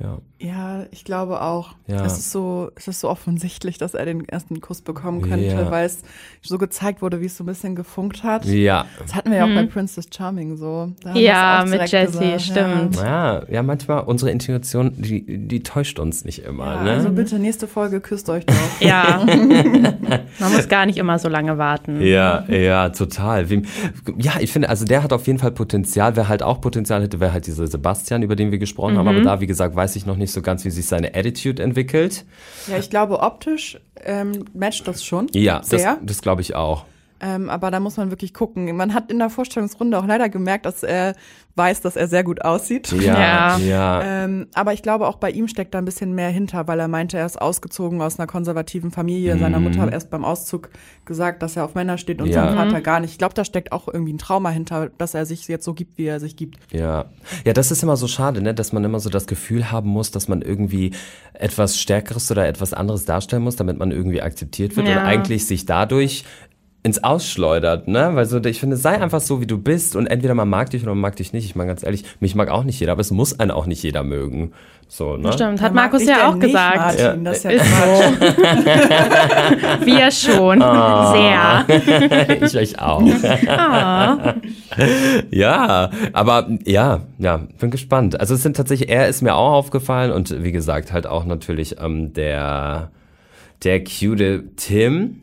[0.00, 0.18] Ja.
[0.40, 1.70] Ja, ich glaube auch.
[1.88, 2.04] Ja.
[2.04, 5.68] Es ist so, es ist so offensichtlich, dass er den ersten Kuss bekommen könnte, Ja.
[5.72, 6.02] weil es
[6.42, 8.44] so gezeigt wurde, wie es so ein bisschen gefunkt hat.
[8.44, 8.84] Ja.
[9.00, 10.92] Das hatten wir ja auch bei Princess Charming so.
[11.04, 11.16] Haben Mhm.
[11.16, 12.42] Ja, mit Jessie, gesagt.
[12.42, 12.96] stimmt.
[12.96, 16.90] Ja, ja, manchmal unsere Intuition, die, die täuscht uns nicht immer, Ja, ne?
[16.92, 18.54] also bitte nächste Folge küsst euch doch.
[18.80, 19.26] Ja.
[20.38, 22.00] Man muss gar nicht immer so lange warten.
[22.00, 23.50] Ja, ja, total.
[23.50, 23.62] Wie,
[24.18, 26.14] ja, ich finde, also der hat auf jeden Fall Potenzial.
[26.14, 29.06] Wer halt auch Potenzial hätte, wäre halt dieser Sebastian, über den wir gesprochen haben.
[29.06, 29.16] Mhm.
[29.16, 32.24] Aber da, wie gesagt, weiß ich noch nicht so ganz, wie sich seine Attitude entwickelt.
[32.66, 35.28] ja, ich glaube, optisch ähm, matcht das schon.
[35.32, 35.98] Ja, das, sehr.
[36.02, 36.84] das glaube ich auch.
[37.20, 38.74] Ähm, aber da muss man wirklich gucken.
[38.76, 41.14] Man hat in der Vorstellungsrunde auch leider gemerkt, dass er
[41.56, 42.92] weiß, dass er sehr gut aussieht.
[42.92, 43.58] Ja, ja.
[43.58, 44.02] Ja.
[44.24, 46.86] Ähm, aber ich glaube, auch bei ihm steckt da ein bisschen mehr hinter, weil er
[46.86, 49.36] meinte, er ist ausgezogen aus einer konservativen Familie.
[49.36, 50.70] Seiner Mutter hat erst beim Auszug
[51.04, 52.34] gesagt, dass er auf Männer steht und Mhm.
[52.34, 52.44] Ja.
[52.44, 53.10] sein Vater gar nicht.
[53.10, 55.98] Ich glaube, da steckt auch irgendwie ein Trauma hinter, dass er sich jetzt so gibt,
[55.98, 56.58] wie er sich gibt.
[56.72, 57.06] Ja.
[57.44, 60.12] Ja, das ist immer so schade, ne, dass man immer so das Gefühl haben muss,
[60.12, 60.92] dass man irgendwie
[61.34, 65.00] etwas Stärkeres oder etwas anderes darstellen muss, damit man irgendwie akzeptiert wird Ja.
[65.00, 66.24] und eigentlich sich dadurch
[66.84, 68.10] ins Ausschleudert, ne?
[68.14, 70.82] Weil so, ich finde, sei einfach so, wie du bist und entweder man mag dich
[70.82, 71.44] oder man mag dich nicht.
[71.44, 73.82] Ich meine, ganz ehrlich, mich mag auch nicht jeder, aber es muss einen auch nicht
[73.82, 74.52] jeder mögen.
[74.86, 75.32] So, ne?
[75.32, 76.76] Stimmt, hat Markus ja auch nicht, gesagt.
[76.76, 77.04] Martin?
[77.04, 77.16] Ja.
[77.16, 78.24] Das ist ja Ist Quatsch.
[79.84, 80.62] Wir schon.
[80.62, 81.64] Ah.
[81.66, 82.42] Sehr.
[82.46, 83.02] ich euch auch.
[85.30, 88.18] ja, aber ja, ja, bin gespannt.
[88.18, 91.80] Also es sind tatsächlich, er ist mir auch aufgefallen und wie gesagt, halt auch natürlich
[91.80, 92.90] ähm, der,
[93.64, 95.22] der cute Tim.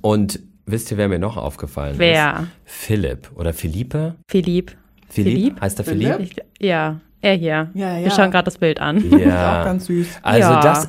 [0.00, 0.40] Und
[0.70, 1.98] wisst ihr, wer mir noch aufgefallen ist?
[1.98, 2.46] Wer?
[2.64, 4.16] Philipp oder Philippe?
[4.28, 4.76] Philipp.
[5.08, 5.34] Philipp?
[5.34, 5.60] Philipp?
[5.60, 6.14] Heißt der Philipp?
[6.16, 6.32] Philipp?
[6.58, 7.70] Ich, ja, er hier.
[7.74, 8.04] Ja, ja.
[8.04, 9.02] Wir schauen gerade das Bild an.
[9.18, 9.60] Ja.
[9.60, 10.06] Auch ganz süß.
[10.22, 10.60] Also Ja.
[10.62, 10.88] das,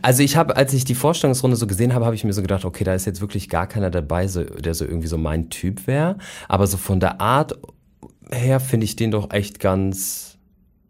[0.00, 2.64] also ich habe, als ich die Vorstellungsrunde so gesehen habe, habe ich mir so gedacht,
[2.64, 5.86] okay, da ist jetzt wirklich gar keiner dabei, so, der so irgendwie so mein Typ
[5.86, 6.18] wäre.
[6.48, 7.58] Aber so von der Art
[8.30, 10.38] her finde ich den doch echt ganz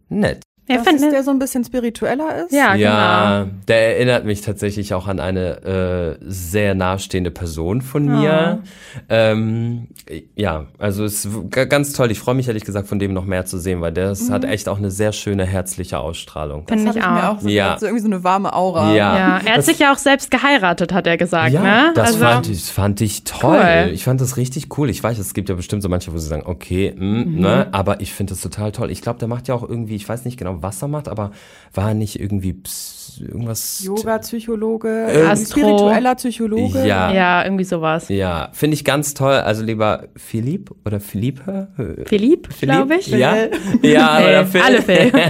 [0.08, 0.42] nett.
[0.78, 2.52] Er Das ist der so ein bisschen spiritueller ist?
[2.52, 3.52] ja, ja, genau.
[3.68, 8.60] der erinnert mich tatsächlich auch an eine äh, sehr nahestehende Person von mir.
[9.08, 9.88] Ähm,
[10.36, 11.28] ja, also es ist
[11.68, 12.10] ganz toll.
[12.10, 14.68] Ich freue mich ehrlich gesagt, von dem noch mehr zu sehen, weil das hat echt
[14.68, 16.66] auch eine sehr schöne herzliche Ausstrahlung.
[16.68, 17.36] Finde ich ich mir auch.
[17.36, 17.76] auch so Ja.
[17.78, 18.92] so irgendwie so eine warme Aura.
[18.94, 19.16] Ja.
[19.16, 21.92] Ja, er hat Das- sich ja auch selbst geheiratet, hat er gesagt, Ja, ne?
[21.94, 23.52] das also, fand, ich, fand ich toll.
[23.62, 23.90] Cool.
[23.92, 24.90] Ich fand das richtig cool.
[24.90, 27.40] Ich weiß, es gibt ja bestimmt so manche, wo sie sagen, okay, mh, Mhm.
[27.40, 28.90] ne, aber ich finde das total toll.
[28.90, 31.32] Ich glaube, der macht ja auch irgendwie, ich weiß nicht genau, was er macht, aber
[31.74, 33.82] war er nicht irgendwie ps irgendwas.
[33.84, 36.86] Yoga-Psychologe, Äh, spiritueller Psychologe.
[36.86, 37.12] Ja.
[37.12, 38.08] Ja, irgendwie sowas.
[38.08, 39.34] Ja, finde ich ganz toll.
[39.34, 41.68] Also lieber Philipp oder Philippe?
[41.76, 43.08] Äh, Philipp, glaube ich.
[43.08, 43.34] Ja,
[43.82, 44.28] ja Phil.
[44.28, 44.60] oder Phil.
[44.62, 45.12] Alle Phil.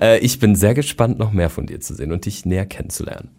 [0.00, 3.30] Äh, ich bin sehr gespannt, noch mehr von dir zu sehen und dich näher kennenzulernen.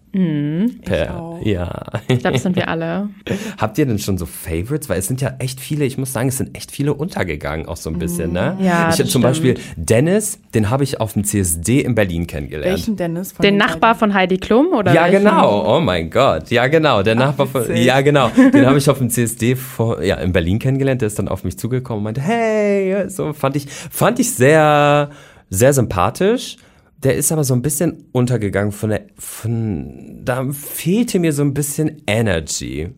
[0.84, 1.45] Per, auch.
[1.45, 1.84] ja.
[2.08, 3.10] Ich glaube, das sind wir alle.
[3.58, 4.88] Habt ihr denn schon so Favorites?
[4.89, 7.78] Weil es sind ja echt viele, ich muss sagen, es sind echt viele untergegangen, auch
[7.78, 8.58] so ein bisschen, ne?
[8.62, 9.21] Ja, Ich das zum.
[9.21, 12.71] Beispiel Dennis, den habe ich auf dem CSD in Berlin kennengelernt.
[12.78, 13.32] Welchen Dennis?
[13.34, 15.19] Von Den Nachbar von Heidi Klum oder Ja, welchen?
[15.25, 15.75] genau.
[15.78, 16.49] Oh mein Gott.
[16.51, 17.01] Ja, genau.
[17.04, 17.62] Der Nachbar von.
[17.67, 17.86] witzig.
[17.86, 18.30] Ja, genau.
[18.54, 21.01] Den habe ich auf dem CSD vor, ja, in Berlin kennengelernt.
[21.01, 25.10] Der ist dann auf mich zugekommen und meinte, hey, so fand ich, fand ich sehr,
[25.49, 26.58] sehr sympathisch.
[27.05, 31.53] Der ist aber so ein bisschen untergegangen von der, von, da fehlte mir so ein
[31.53, 32.89] bisschen Energy.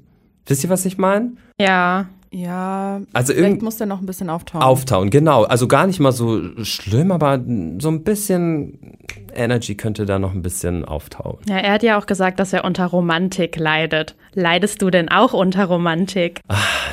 [0.45, 1.33] Wisst ihr, was ich meine?
[1.59, 2.07] Ja.
[2.31, 4.61] Ja, Also vielleicht irgend- muss der noch ein bisschen auftauchen.
[4.63, 5.43] Auftauen, genau.
[5.43, 7.39] Also gar nicht mal so schlimm, aber
[7.79, 8.95] so ein bisschen
[9.35, 11.37] Energy könnte da noch ein bisschen auftauen.
[11.47, 14.15] Ja, er hat ja auch gesagt, dass er unter Romantik leidet.
[14.33, 16.41] Leidest du denn auch unter Romantik?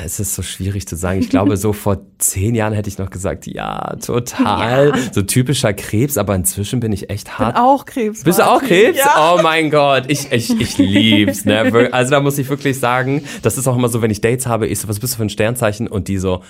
[0.03, 1.19] Es ist so schwierig zu sagen.
[1.19, 4.93] Ich glaube, so vor zehn Jahren hätte ich noch gesagt, ja, total.
[5.11, 7.57] So typischer Krebs, aber inzwischen bin ich echt Ich bin hart.
[7.57, 8.23] auch Krebs.
[8.23, 8.61] Bist du auch.
[8.61, 8.97] Krebs?
[8.97, 9.35] Ja.
[9.37, 11.45] Oh mein Gott, ich, ich, ich lieb's.
[11.45, 11.55] Ne?
[11.91, 14.67] Also da muss ich wirklich sagen, das ist auch immer so, wenn ich Dates habe,
[14.67, 15.87] ich so, was bist du für ein Sternzeichen?
[15.87, 16.41] Und die so,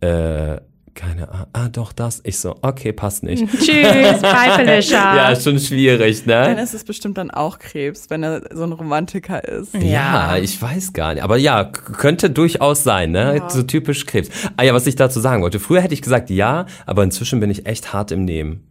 [0.00, 0.58] äh,
[0.94, 2.20] keine Ahnung, ah, doch das.
[2.24, 3.46] Ich so, okay, passt nicht.
[3.50, 3.66] Tschüss,
[4.56, 5.16] Felicia.
[5.16, 6.62] Ja, ist schon schwierig, Dann ne?
[6.62, 9.74] ist es bestimmt dann auch Krebs, wenn er so ein Romantiker ist.
[9.74, 11.22] Ja, ich weiß gar nicht.
[11.22, 13.38] Aber ja, könnte durchaus sein, ne?
[13.38, 13.48] Ja.
[13.48, 14.28] So typisch Krebs.
[14.56, 15.60] Ah ja, was ich dazu sagen wollte.
[15.60, 18.66] Früher hätte ich gesagt ja, aber inzwischen bin ich echt hart im Nehmen.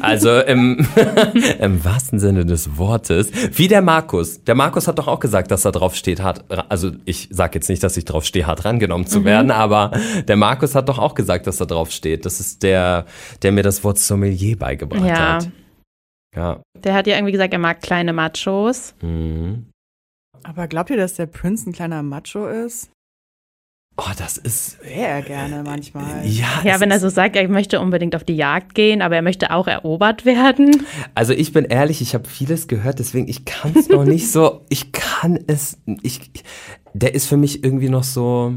[0.00, 0.86] Also im,
[1.60, 3.30] im wahrsten Sinne des Wortes.
[3.56, 4.42] Wie der Markus.
[4.44, 6.44] Der Markus hat doch auch gesagt, dass er drauf steht, hart.
[6.70, 9.92] Also ich sag jetzt nicht, dass ich drauf stehe, hart rangenommen zu werden, aber
[10.26, 12.24] der Markus hat doch auch gesagt, dass er drauf steht.
[12.26, 13.06] Das ist der,
[13.42, 15.34] der mir das Wort Sommelier beigebracht Ja.
[15.34, 15.50] hat.
[16.36, 16.60] Ja.
[16.76, 18.94] Der hat ja irgendwie gesagt, er mag kleine Machos.
[19.02, 19.66] Mhm.
[20.42, 22.90] Aber glaubt ihr, dass der Prince ein kleiner Macho ist?
[23.96, 24.78] Oh, das ist.
[24.82, 26.26] Er gerne manchmal.
[26.26, 29.14] Ja, Ja, es wenn er so sagt, er möchte unbedingt auf die Jagd gehen, aber
[29.14, 30.84] er möchte auch erobert werden.
[31.14, 34.62] Also ich bin ehrlich, ich habe vieles gehört, deswegen ich kann es noch nicht so.
[34.68, 35.78] Ich kann es.
[36.02, 36.32] Ich,
[36.92, 38.54] der ist für mich irgendwie noch so.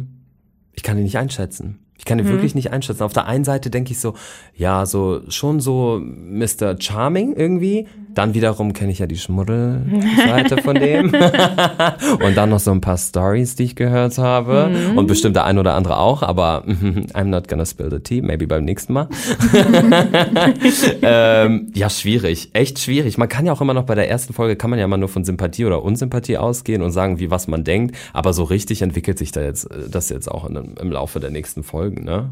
[0.73, 1.79] Ich kann ihn nicht einschätzen.
[1.99, 3.03] Ich kann ihn wirklich nicht einschätzen.
[3.03, 4.13] Auf der einen Seite denke ich so,
[4.55, 6.79] ja, so schon so Mr.
[6.79, 7.87] Charming irgendwie.
[8.17, 11.05] Dann wiederum kenne ich ja die Schmuddelseite von dem.
[12.25, 14.71] Und dann noch so ein paar Stories, die ich gehört habe.
[14.95, 16.63] Und bestimmt der ein oder andere auch, aber
[17.13, 19.07] I'm not gonna spill the tea, maybe beim nächsten Mal.
[21.03, 23.19] ähm, ja, schwierig, echt schwierig.
[23.19, 25.09] Man kann ja auch immer noch bei der ersten Folge, kann man ja mal nur
[25.09, 27.95] von Sympathie oder Unsympathie ausgehen und sagen, wie was man denkt.
[28.13, 31.29] Aber so richtig entwickelt sich da jetzt, äh, das jetzt auch in, im Laufe der
[31.29, 32.31] nächsten Folgen, ne?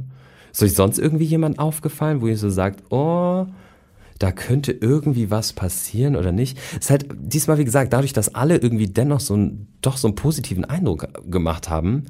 [0.52, 3.45] Ist euch sonst irgendwie jemand aufgefallen, wo ihr so sagt, oh,
[4.19, 6.58] da könnte irgendwie was passieren oder nicht.
[6.80, 10.15] Ist halt diesmal, wie gesagt, dadurch, dass alle irgendwie dennoch so einen, doch so einen
[10.15, 12.06] positiven Eindruck gemacht haben,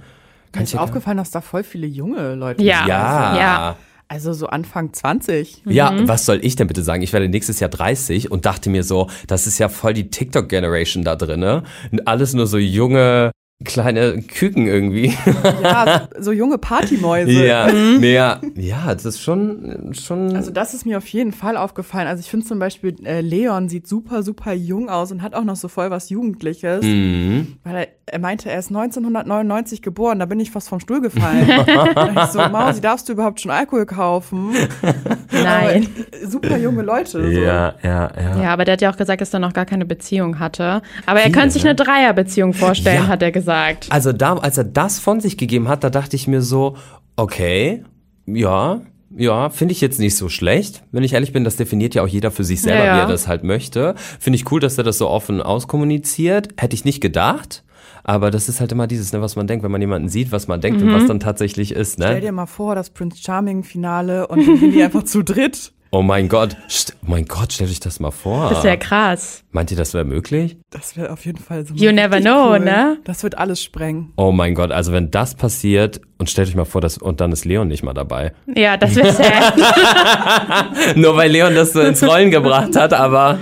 [0.51, 2.79] kann Mir ich ist aufgefallen, dass da voll viele junge Leute Ja.
[2.79, 2.87] sind.
[2.89, 3.37] ja.
[3.37, 3.75] Ja.
[4.07, 5.63] Also so Anfang 20.
[5.65, 6.07] Ja, Mhm.
[6.07, 7.01] was soll ich denn bitte sagen?
[7.01, 11.03] Ich werde nächstes Jahr 30 und dachte mir so, das ist ja voll die TikTok-Generation
[11.03, 11.63] da drinne.
[11.91, 13.31] Und alles nur so junge,
[13.63, 15.15] kleine Küken irgendwie.
[15.63, 17.31] Ja, so, junge Partymäuse.
[17.31, 20.35] ja, nee, ja, ja, das ist schon, schon.
[20.35, 22.07] Also das ist mir auf jeden Fall aufgefallen.
[22.07, 25.45] Also ich finde zum Beispiel, äh, Leon sieht super, super jung aus und hat auch
[25.45, 26.83] noch so voll was Jugendliches.
[26.83, 27.55] mhm.
[27.63, 31.47] Weil er, er meinte, er ist 1999 geboren, da bin ich fast vom Stuhl gefallen.
[31.65, 34.51] da dachte ich so, Mausi, darfst du überhaupt schon Alkohol kaufen?
[35.31, 35.87] Nein.
[35.87, 37.23] Aber, super junge Leute.
[37.33, 37.41] So.
[37.41, 38.41] Ja, ja, ja.
[38.43, 40.81] Ja, aber der hat ja auch gesagt, dass er noch gar keine Beziehung hatte.
[41.05, 41.69] Aber er Viele, könnte sich ne?
[41.69, 43.07] eine Dreierbeziehung vorstellen, Ja.
[43.07, 43.44] hat er gesagt.
[43.91, 46.75] Also da, als er das von sich gegeben hat, da dachte ich mir so,
[47.15, 47.83] okay,
[48.25, 48.81] ja,
[49.15, 50.83] ja, finde ich jetzt nicht so schlecht.
[50.91, 52.95] Wenn ich ehrlich bin, das definiert ja auch jeder für sich selber, Ja, ja.
[52.97, 53.95] wie er das halt möchte.
[54.19, 56.49] Finde ich cool, dass er das so offen auskommuniziert.
[56.57, 57.63] Hätte ich nicht gedacht.
[58.03, 60.47] Aber das ist halt immer dieses, ne, was man denkt, wenn man jemanden sieht, was
[60.47, 62.21] man denkt und was dann tatsächlich ist, Stell ne?
[62.21, 65.71] dir mal vor, das Prince Charming Finale und dann sind die einfach zu dritt.
[65.91, 68.49] Oh mein Gott, st oh mein Gott, stell euch das mal vor.
[68.49, 69.43] Das ist ja krass.
[69.55, 70.57] Meint ihr, das wäre möglich?
[70.69, 71.73] Das wäre auf jeden Fall so.
[71.75, 72.59] You never know, cool.
[72.59, 72.97] ne?
[73.05, 74.11] Das wird alles sprengen.
[74.17, 77.31] Oh mein Gott, also wenn das passiert und stellt euch mal vor, dass, und dann
[77.31, 78.33] ist Leon nicht mal dabei.
[78.53, 79.53] Ja, das wäre sad.
[80.97, 83.39] Nur weil Leon das so ins Rollen gebracht hat, aber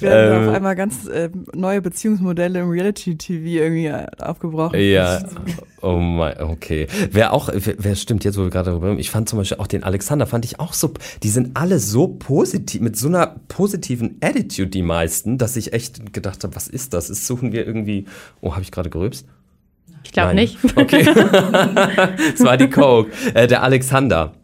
[0.00, 0.48] Werden Ähm.
[0.48, 3.90] auf einmal ganz äh, neue Beziehungsmodelle im Reality-TV irgendwie
[4.22, 4.78] aufgebrochen.
[4.78, 5.22] Ja,
[5.82, 6.86] oh mein, okay.
[7.10, 9.58] Wer auch, wer, wer stimmt jetzt, wo wir gerade darüber reden, ich fand zum Beispiel
[9.58, 13.36] auch den Alexander, fand ich auch so, die sind alle so positiv, mit so einer
[13.48, 17.10] positiven Attitude, die meisten, dass ich echt gedacht habe, was ist das?
[17.10, 18.06] Ist, suchen wir irgendwie,
[18.40, 19.26] oh, habe ich gerade gerülpst?
[20.04, 20.58] Ich glaube nicht.
[20.76, 21.02] Okay.
[22.34, 23.10] Es war die Coke.
[23.34, 24.34] Äh, der Alexander.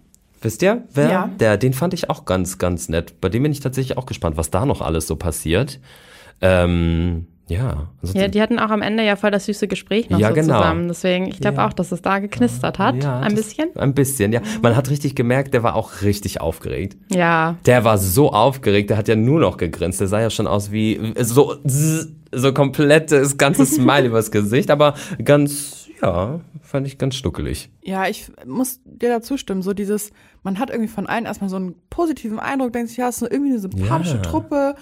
[0.43, 1.11] Wisst ihr, wer?
[1.11, 1.31] Ja.
[1.39, 3.21] Der, den fand ich auch ganz, ganz nett.
[3.21, 5.81] Bei dem bin ich tatsächlich auch gespannt, was da noch alles so passiert.
[6.41, 7.89] Ähm, ja.
[8.01, 10.35] Also Ja, die hatten auch am Ende ja voll das süße Gespräch noch Ja, so
[10.35, 10.57] genau.
[10.59, 10.89] zusammen.
[10.89, 11.67] Deswegen, ich glaube Ja.
[11.69, 13.03] auch, dass es da geknistert hat.
[13.03, 13.69] Ja, ein das- bisschen.
[13.77, 14.41] Ein bisschen, ja.
[14.63, 16.97] Man hat richtig gemerkt, der war auch richtig aufgeregt.
[17.13, 17.57] Ja.
[17.67, 20.01] Der war so aufgeregt, der hat ja nur noch gegrinst.
[20.01, 21.57] Der sah ja schon aus wie so,
[22.33, 27.69] so komplettes ganzes Smile übers Gesicht, aber ganz, ja, fand ich ganz stuckelig.
[27.83, 29.63] Ja, ich muss dir da zustimmen.
[29.63, 30.13] So dieses,
[30.45, 33.31] man hat irgendwie von allen erstmal so einen positiven Eindruck, denkt sich, ja, es ist
[33.33, 34.23] irgendwie eine sympathische Ja.
[34.23, 34.75] Truppe.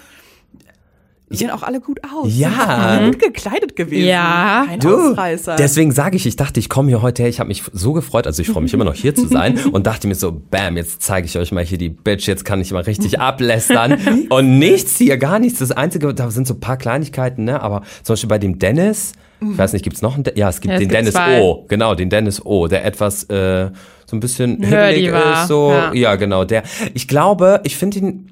[1.31, 2.27] Die sehen auch alle gut aus.
[2.35, 2.99] Ja.
[3.01, 4.07] Sind gut gekleidet gewesen.
[4.07, 4.65] Ja.
[4.67, 5.55] Kein Du, Ausreißer.
[5.57, 7.29] deswegen sage ich, ich dachte, ich komme hier heute her.
[7.29, 9.85] Ich habe mich so gefreut, also ich freue mich immer noch hier zu sein und
[9.85, 12.71] dachte mir so, bam, jetzt zeige ich euch mal hier die Bitch, jetzt kann ich
[12.71, 13.97] mal richtig ablästern
[14.29, 15.59] und nichts hier, gar nichts.
[15.59, 19.13] Das Einzige, da sind so ein paar Kleinigkeiten, ne, aber zum Beispiel bei dem Dennis,
[19.41, 21.13] ich weiß nicht, gibt's noch einen, De ja, es gibt Ja, es den gibt Dennis
[21.13, 21.41] zwei.
[21.41, 23.69] O, genau, den Dennis O, der etwas äh,
[24.05, 25.93] so ein bisschen hibbelig ist, so, ja.
[25.93, 26.63] ja, genau, der.
[26.93, 28.31] Ich glaube, ich finde ihn,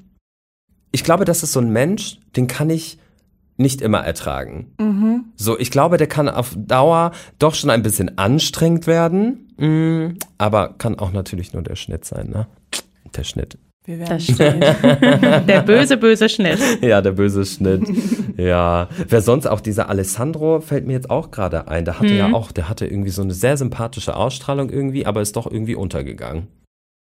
[0.92, 2.98] ich glaube, das ist so ein Mensch, den kann ich
[3.56, 5.30] nicht immer ertragen.
[5.36, 10.74] So, ich glaube, der kann auf Dauer doch schon ein bisschen anstrengend werden, mm, aber
[10.78, 12.46] kann auch natürlich nur der Schnitt sein, ne?
[13.16, 13.58] Der Schnitt.
[13.84, 14.62] Wir werden Das stimmt.
[15.48, 16.58] Der böse, böse Schnitt.
[16.82, 17.88] Ja, der böse Schnitt.
[18.36, 18.86] ja.
[19.08, 21.86] Wer sonst auch dieser Alessandro fällt mir jetzt auch gerade ein.
[21.86, 25.36] Der hatte ja auch, der hatte irgendwie so eine sehr sympathische Ausstrahlung irgendwie, aber ist
[25.36, 26.48] doch irgendwie untergegangen.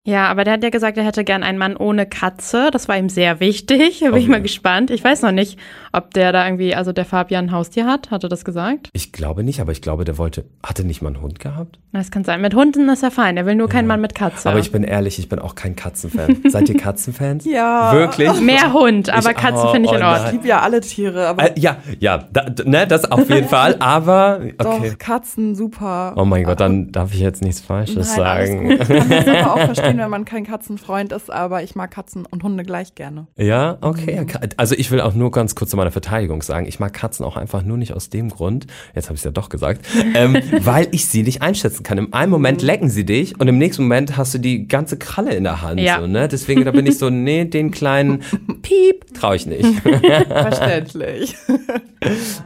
[0.06, 2.72] Ja, aber der hat ja gesagt, er hätte gern einen Mann ohne Katze.
[2.74, 4.02] Das war ihm sehr wichtig.
[4.02, 4.32] Da bin ich Okay.
[4.32, 4.92] mal gespannt.
[4.92, 5.58] Ich weiß noch nicht,
[5.94, 8.12] ob der da irgendwie, also der Fabian ein Haustier hat.
[8.12, 8.90] Hat er das gesagt?
[8.92, 11.80] Ich glaube nicht, aber ich glaube, der wollte, hatte nicht mal einen Hund gehabt?
[11.94, 12.42] Das kann sein.
[12.42, 13.38] Mit Hunden ist er fein.
[13.38, 14.50] Er will nur keinen Mann mit Katze.
[14.50, 16.38] Aber ich bin ehrlich, ich bin auch kein Katzenfan.
[16.50, 17.46] Seid ihr Katzenfans?
[17.46, 17.94] Ja.
[17.94, 18.30] Wirklich?
[18.42, 20.32] Mehr Hund, aber Ich- Katzen oh, finde ich oh in Ich Ordnung.
[20.34, 24.40] liebe ja alle Tiere, aber Äh, ja, ja, da, ne, das auf jeden Fall, aber
[24.42, 24.54] okay.
[24.90, 26.14] doch, Katzen, super.
[26.18, 28.68] Oh mein Gott, dann darf ich jetzt nichts Falsches Nein, alles sagen.
[28.68, 28.82] gut.
[28.82, 32.26] Ich kann das aber auch verstehen, wenn man kein Katzenfreund ist, aber ich mag Katzen
[32.26, 33.28] und Hunde gleich gerne.
[33.38, 34.26] Ja, okay.
[34.58, 37.38] Also ich will auch nur ganz kurz zu meiner Verteidigung sagen, ich mag Katzen auch
[37.38, 40.88] einfach nur nicht aus dem Grund, jetzt habe ich es ja doch gesagt, ähm, weil
[40.92, 41.98] ich sie nicht einschätzen kann.
[41.98, 45.34] Im einen Moment lecken sie dich und im nächsten Moment hast du die ganze Kralle
[45.36, 45.80] in der Hand.
[45.80, 46.00] Ja.
[46.00, 46.28] So, ne?
[46.28, 48.20] Deswegen, da bin ich so, nee, den kleinen
[48.62, 49.66] Piep traue ich nicht.
[50.28, 51.36] Verständlich.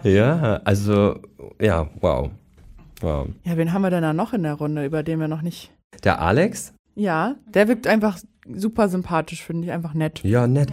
[0.03, 1.19] ja, also,
[1.61, 2.29] ja, wow.
[3.01, 3.27] Wow.
[3.43, 5.71] Ja, wen haben wir denn da noch in der Runde, über den wir noch nicht.
[6.03, 6.73] Der Alex?
[6.97, 8.17] Ja, der wirkt einfach
[8.51, 10.21] super sympathisch, finde ich, einfach nett.
[10.23, 10.69] Ja, nett.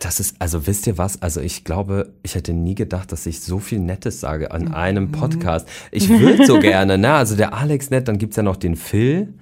[0.00, 1.22] Das ist, also wisst ihr was?
[1.22, 5.12] Also ich glaube, ich hätte nie gedacht, dass ich so viel Nettes sage an einem
[5.12, 5.66] Podcast.
[5.90, 7.14] Ich würde so gerne, ne?
[7.14, 9.32] Also der Alex nett, dann gibt's ja noch den Phil,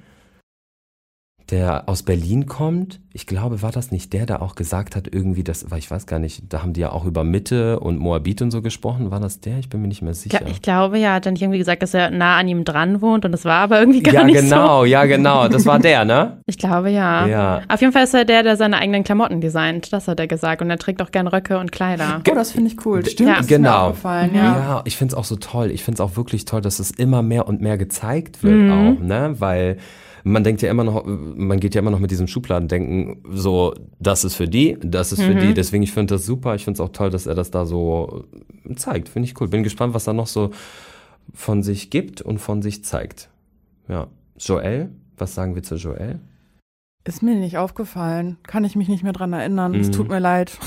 [1.50, 3.00] der aus Berlin kommt.
[3.12, 6.06] Ich glaube, war das nicht der, der auch gesagt hat, irgendwie, das, weil ich weiß
[6.06, 9.10] gar nicht, da haben die ja auch über Mitte und Moabit und so gesprochen.
[9.10, 9.58] War das der?
[9.58, 10.40] Ich bin mir nicht mehr sicher.
[10.42, 13.02] Ja, ich glaube, ja, hat dann nicht irgendwie gesagt, dass er nah an ihm dran
[13.02, 15.48] wohnt und das war aber irgendwie gar ja, nicht genau, ja, genau.
[15.48, 16.34] Das war der, ne?
[16.36, 16.40] so.
[16.46, 17.26] Ich glaube, ja.
[17.26, 17.62] Ja.
[17.68, 19.92] Auf jeden Fall ist er der, der seine eigenen Klamotten designt.
[19.92, 20.62] Das hat er gesagt.
[20.62, 22.22] Und er trägt auch gern Röcke und Kleider.
[22.30, 23.04] Oh, das finde ich cool.
[23.04, 23.36] Stimmt, Ja.
[23.36, 23.86] das ist mir Genau.
[23.88, 24.82] aufgefallen, Ja, ja.
[24.84, 25.70] ich finde es auch so toll.
[25.70, 29.00] Ich finde es auch wirklich toll, dass es immer mehr und mehr gezeigt wird auch,
[29.00, 29.34] ne?
[29.38, 29.78] Weil
[30.24, 34.24] man denkt ja immer noch, man geht ja immer noch mit diesem Schubladendenken, so, das
[34.24, 35.54] ist für die, das ist für die.
[35.54, 36.54] Deswegen, ich finde das super.
[36.54, 38.24] Ich finde es auch toll, dass er das da so
[38.76, 39.08] zeigt.
[39.08, 39.48] Finde ich cool.
[39.48, 40.50] Bin gespannt, was er noch so
[41.32, 43.28] von sich gibt und von sich zeigt.
[43.88, 44.08] Ja.
[44.38, 46.18] Joel, was sagen wir zu Joel?
[47.04, 48.36] Ist mir nicht aufgefallen.
[48.42, 49.74] Kann ich mich nicht mehr dran erinnern.
[49.74, 49.92] Es Mhm.
[49.92, 50.58] tut mir leid.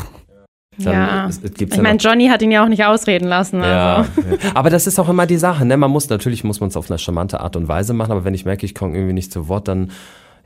[0.79, 1.27] Dann, ja.
[1.27, 3.61] es- es Ich ja meine, Johnny hat ihn ja auch nicht ausreden lassen.
[3.61, 4.11] Ja, Also.
[4.21, 4.37] ja.
[4.55, 5.77] aber das ist auch immer die Sache, ne?
[5.77, 8.33] Man muss natürlich muss man es auf eine charmante Art und Weise machen, aber wenn
[8.33, 9.91] ich merke, ich komme irgendwie nicht zu Wort, dann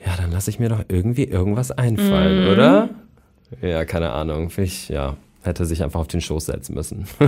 [0.06, 2.52] ja, dann lasse ich mir doch irgendwie irgendwas einfallen, Mhm.
[2.52, 2.90] oder?
[3.62, 4.52] Ja, keine Ahnung.
[4.58, 7.08] Ich, ja, hätte sich einfach auf den Schoß setzen müssen.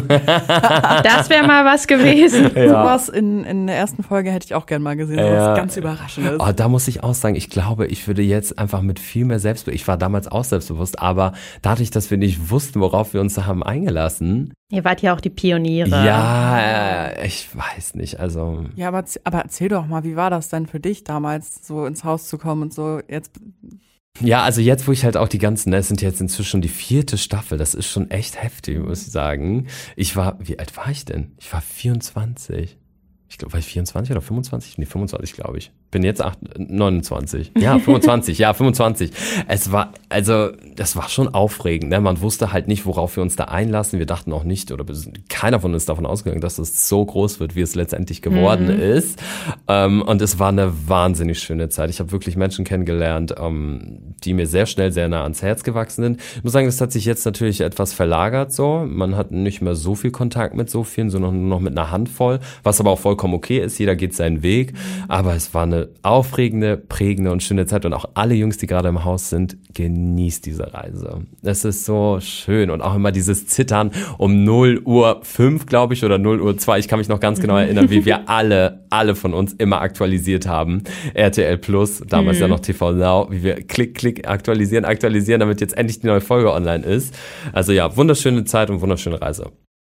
[1.03, 2.49] Das wäre mal was gewesen.
[2.53, 5.17] Sowas in, in der ersten Folge hätte ich auch gern mal gesehen.
[5.19, 5.55] Sowas Ja.
[5.55, 6.37] ganz Überraschendes.
[6.39, 9.39] Oh, da muss ich auch sagen, ich glaube, ich würde jetzt einfach mit viel mehr
[9.39, 13.35] Selbstbewusstsein, ich war damals auch selbstbewusst, aber dadurch, dass wir nicht wussten, worauf wir uns
[13.35, 15.89] da haben eingelassen, Ihr wart ja auch die Pioniere.
[15.89, 20.49] ja, äh, ich weiß nicht, also Ja, aber, aber erzähl doch mal, wie war das
[20.49, 22.99] denn für dich damals, so ins Haus zu kommen und so?
[23.07, 23.31] Jetzt,
[24.21, 26.67] Ja, also jetzt, wo ich halt auch die ganzen, ne, es sind jetzt inzwischen die
[26.67, 29.67] vierte Staffel, das ist schon echt heftig, muss ich sagen.
[29.95, 31.35] Ich war, wie alt war ich denn?
[31.39, 32.78] Ich war 24.
[33.31, 34.79] Ich glaube, war ich 24 oder 25?
[34.79, 35.71] Nee, 25, glaube ich.
[35.91, 37.51] Bin jetzt acht, 29.
[37.59, 39.11] Ja, 25, ja, 25.
[39.47, 42.01] Es war, also, das war schon aufregend, ne?
[42.01, 43.99] Man wusste halt nicht, worauf wir uns da einlassen.
[43.99, 44.83] Wir dachten auch nicht, oder
[45.29, 48.67] keiner von uns ist davon ausgegangen, dass es so groß wird, wie es letztendlich geworden
[48.69, 49.21] ist.
[49.67, 51.91] Ähm, und es war eine wahnsinnig schöne Zeit.
[51.91, 56.01] Ich habe wirklich Menschen kennengelernt, ähm, die mir sehr schnell sehr nah ans Herz gewachsen
[56.01, 56.21] sind.
[56.35, 58.85] Ich muss sagen, das hat sich jetzt natürlich etwas verlagert so.
[58.87, 61.91] Man hat nicht mehr so viel Kontakt mit so vielen, sondern nur noch mit einer
[61.91, 63.77] Handvoll, was aber auch vollkommen okay ist.
[63.77, 64.73] Jeder geht seinen Weg.
[65.09, 67.85] Aber es war eine aufregende, prägende und schöne Zeit.
[67.85, 71.25] Und auch alle Jungs, die gerade im Haus sind, genießt diese Reise.
[71.41, 72.69] Es ist so schön.
[72.69, 76.79] Und auch immer dieses Zittern um 0 Uhr 5, glaube ich, oder 0 Uhr 2.
[76.79, 80.47] Ich kann mich noch ganz genau erinnern, wie wir alle, alle von uns immer aktualisiert
[80.47, 80.83] haben.
[81.13, 85.77] RTL Plus, damals ja noch TV Now, wie wir klick, klick aktualisieren, aktualisieren, damit jetzt
[85.77, 87.13] endlich die neue Folge online ist.
[87.51, 89.51] Also ja, wunderschöne Zeit und wunderschöne Reise.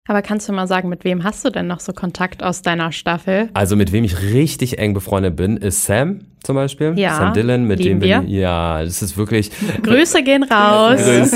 [0.07, 2.93] Aber kannst du mal sagen, mit wem hast du denn noch so Kontakt aus deiner
[2.93, 3.49] Staffel?
[3.55, 6.93] Also mit wem ich richtig eng befreundet bin, ist Sam zum Beispiel.
[6.99, 8.19] Ja, Sam Dillon, mit dem wir.
[8.21, 9.51] bin ich, ja, das ist wirklich,
[9.83, 11.01] Grüße gehen raus.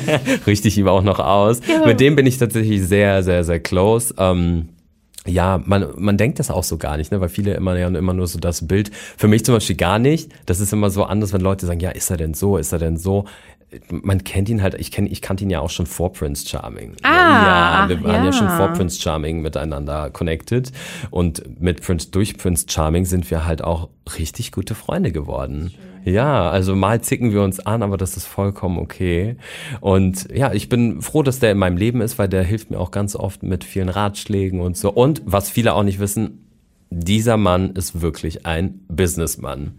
[0.46, 1.60] richtig ihm auch noch aus.
[1.68, 1.84] Ja.
[1.84, 4.14] Mit dem bin ich tatsächlich sehr, sehr, sehr close.
[4.16, 4.70] Ähm,
[5.26, 7.20] ja, man, man denkt das auch so gar nicht, ne?
[7.20, 8.90] weil viele immer ja immer nur so das Bild.
[8.94, 10.30] Für mich zum Beispiel gar nicht.
[10.46, 12.78] Das ist immer so anders, wenn Leute sagen, ja, ist er denn so, ist er
[12.78, 13.24] denn so?
[13.90, 16.96] Man kennt ihn halt, ich kenn, ich kannte ihn ja auch schon vor Prince Charming.
[17.02, 18.24] Ah, ja, wir waren ja.
[18.26, 18.32] ja.
[18.32, 20.72] schon vor Prince Charming miteinander connected
[21.10, 25.72] und mit Prince, durch Prince Charming sind wir halt auch richtig gute Freunde geworden.
[26.04, 29.36] Ja, also mal zicken wir uns an, aber das ist vollkommen okay.
[29.80, 32.78] Und ja, ich bin froh, dass der in meinem Leben ist, weil der hilft mir
[32.78, 34.92] auch ganz oft mit vielen Ratschlägen und so.
[34.92, 36.43] Und was viele auch nicht wissen,
[36.90, 39.72] dieser Mann ist wirklich ein Businessmann.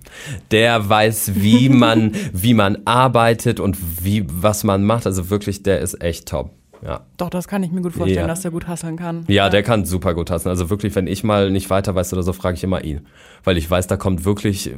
[0.51, 5.05] Der weiß, wie man, wie man arbeitet und wie, was man macht.
[5.05, 6.51] Also wirklich, der ist echt top.
[6.83, 7.01] Ja.
[7.17, 8.27] Doch, das kann ich mir gut vorstellen, Ja.
[8.27, 9.23] dass der gut hasseln kann.
[9.27, 10.49] Ja, der kann super gut hassen.
[10.49, 13.07] Also wirklich, wenn ich mal nicht weiter weiß oder so, frage ich immer ihn.
[13.43, 14.71] Weil ich weiß, da kommt wirklich,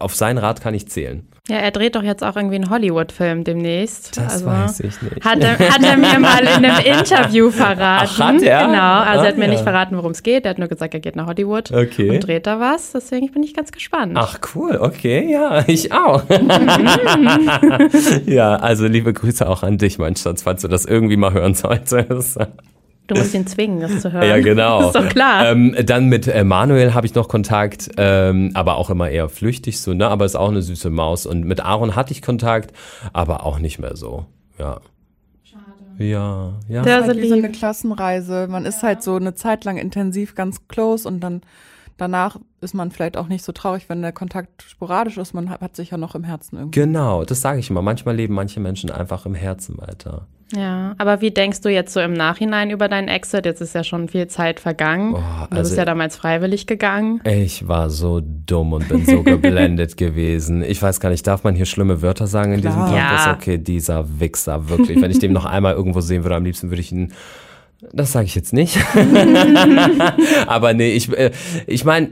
[0.00, 1.26] auf seinen Rat kann ich zählen.
[1.48, 4.16] Ja, er dreht doch jetzt auch irgendwie einen Hollywood-Film demnächst.
[4.16, 5.24] Das also, weiß ich nicht.
[5.24, 8.08] Hat er, hat er mir mal in einem Interview verraten.
[8.12, 8.66] Ach, hat er?
[8.66, 9.50] Genau, also Ah, er hat mir ja.
[9.50, 10.44] nicht verraten, worum es geht.
[10.44, 12.10] Er hat nur gesagt, er geht nach Hollywood Okay.
[12.10, 12.92] und dreht da was.
[12.92, 14.12] Deswegen bin ich ganz gespannt.
[14.14, 16.22] Ach cool, okay, ja, ich auch.
[18.26, 21.54] ja, also liebe Grüße auch an dich, mein Schatz, falls du das irgendwie mal hören
[21.54, 22.38] solltest.
[23.12, 24.28] Du musst ihn zwingen, das zu hören.
[24.28, 24.86] Ja, genau.
[24.86, 25.50] ist doch klar.
[25.50, 29.80] Ähm, dann mit äh, Manuel habe ich noch Kontakt, ähm, aber auch immer eher flüchtig
[29.80, 30.08] so, ne?
[30.08, 31.26] Aber ist auch eine süße Maus.
[31.26, 32.72] Und mit Aaron hatte ich Kontakt,
[33.12, 34.26] aber auch nicht mehr so.
[34.58, 34.80] Ja.
[35.42, 35.62] Schade.
[36.04, 36.82] Ja, ja.
[36.82, 38.46] Der- Das ist halt wie so eine Klassenreise.
[38.48, 41.42] Man ist halt so eine Zeit lang intensiv ganz close und dann
[41.96, 45.34] danach ist man vielleicht auch nicht so traurig, wenn der Kontakt sporadisch ist.
[45.34, 46.80] Man hat, sich ja noch im Herzen irgendwie.
[46.80, 47.82] Genau, das sage ich immer.
[47.82, 50.26] Manchmal leben manche Menschen einfach im Herzen weiter.
[50.54, 53.46] Ja, aber wie denkst du jetzt so im Nachhinein über deinen Exit?
[53.46, 55.12] Jetzt ist ja schon viel Zeit vergangen.
[55.14, 55.18] Du
[55.50, 57.20] also- bist ja damals freiwillig gegangen.
[57.24, 60.62] Ich war so dumm und bin so geblendet gewesen.
[60.62, 62.88] Ich weiß gar nicht, darf man hier schlimme Wörter sagen in diesem Klar.
[62.88, 63.26] Podcast?
[63.26, 63.32] Ja.
[63.32, 65.00] Okay, dieser Wichser, wirklich.
[65.00, 67.12] Wenn ich den noch einmal irgendwo sehen würde, am liebsten würde ich ihn.
[67.92, 68.78] Das sage ich jetzt nicht.
[70.46, 71.32] Aber nee, ich, äh,
[71.66, 72.10] ich meine,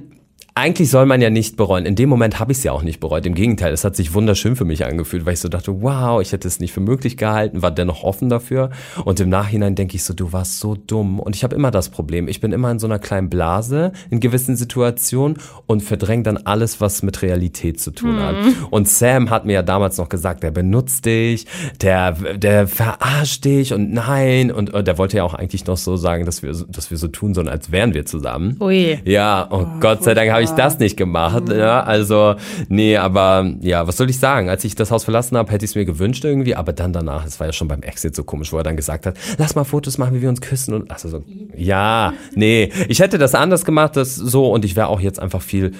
[0.60, 1.86] eigentlich soll man ja nicht bereuen.
[1.86, 3.24] In dem Moment habe ich es ja auch nicht bereut.
[3.26, 6.32] Im Gegenteil, es hat sich wunderschön für mich angefühlt, weil ich so dachte, wow, ich
[6.32, 8.70] hätte es nicht für möglich gehalten, war dennoch offen dafür.
[9.04, 11.18] Und im Nachhinein denke ich so, du warst so dumm.
[11.18, 14.20] Und ich habe immer das Problem, ich bin immer in so einer kleinen Blase in
[14.20, 18.36] gewissen Situationen und verdränge dann alles, was mit Realität zu tun hat.
[18.70, 21.46] Und Sam hat mir ja damals noch gesagt, der benutzt dich,
[21.80, 24.52] der, der verarscht dich und nein.
[24.52, 26.98] Und, äh, der wollte ja auch eigentlich noch so sagen, dass wir, so- dass wir
[26.98, 28.56] so tun sollen, als wären wir zusammen.
[28.60, 28.98] Ui.
[29.04, 31.48] Ja, oh, Gott sei Dank habe ich das nicht gemacht.
[31.50, 32.36] Ja, also,
[32.68, 34.48] nee, aber ja, was soll ich sagen?
[34.48, 37.26] Als ich das Haus verlassen habe, hätte ich es mir gewünscht irgendwie, aber dann danach,
[37.26, 39.64] es war ja schon beim Exit so komisch, wo er dann gesagt hat, lass mal
[39.64, 41.22] Fotos machen, wie wir uns küssen und also so,
[41.56, 45.42] ja, nee, ich hätte das anders gemacht, das so und ich wäre auch jetzt einfach
[45.42, 45.72] viel,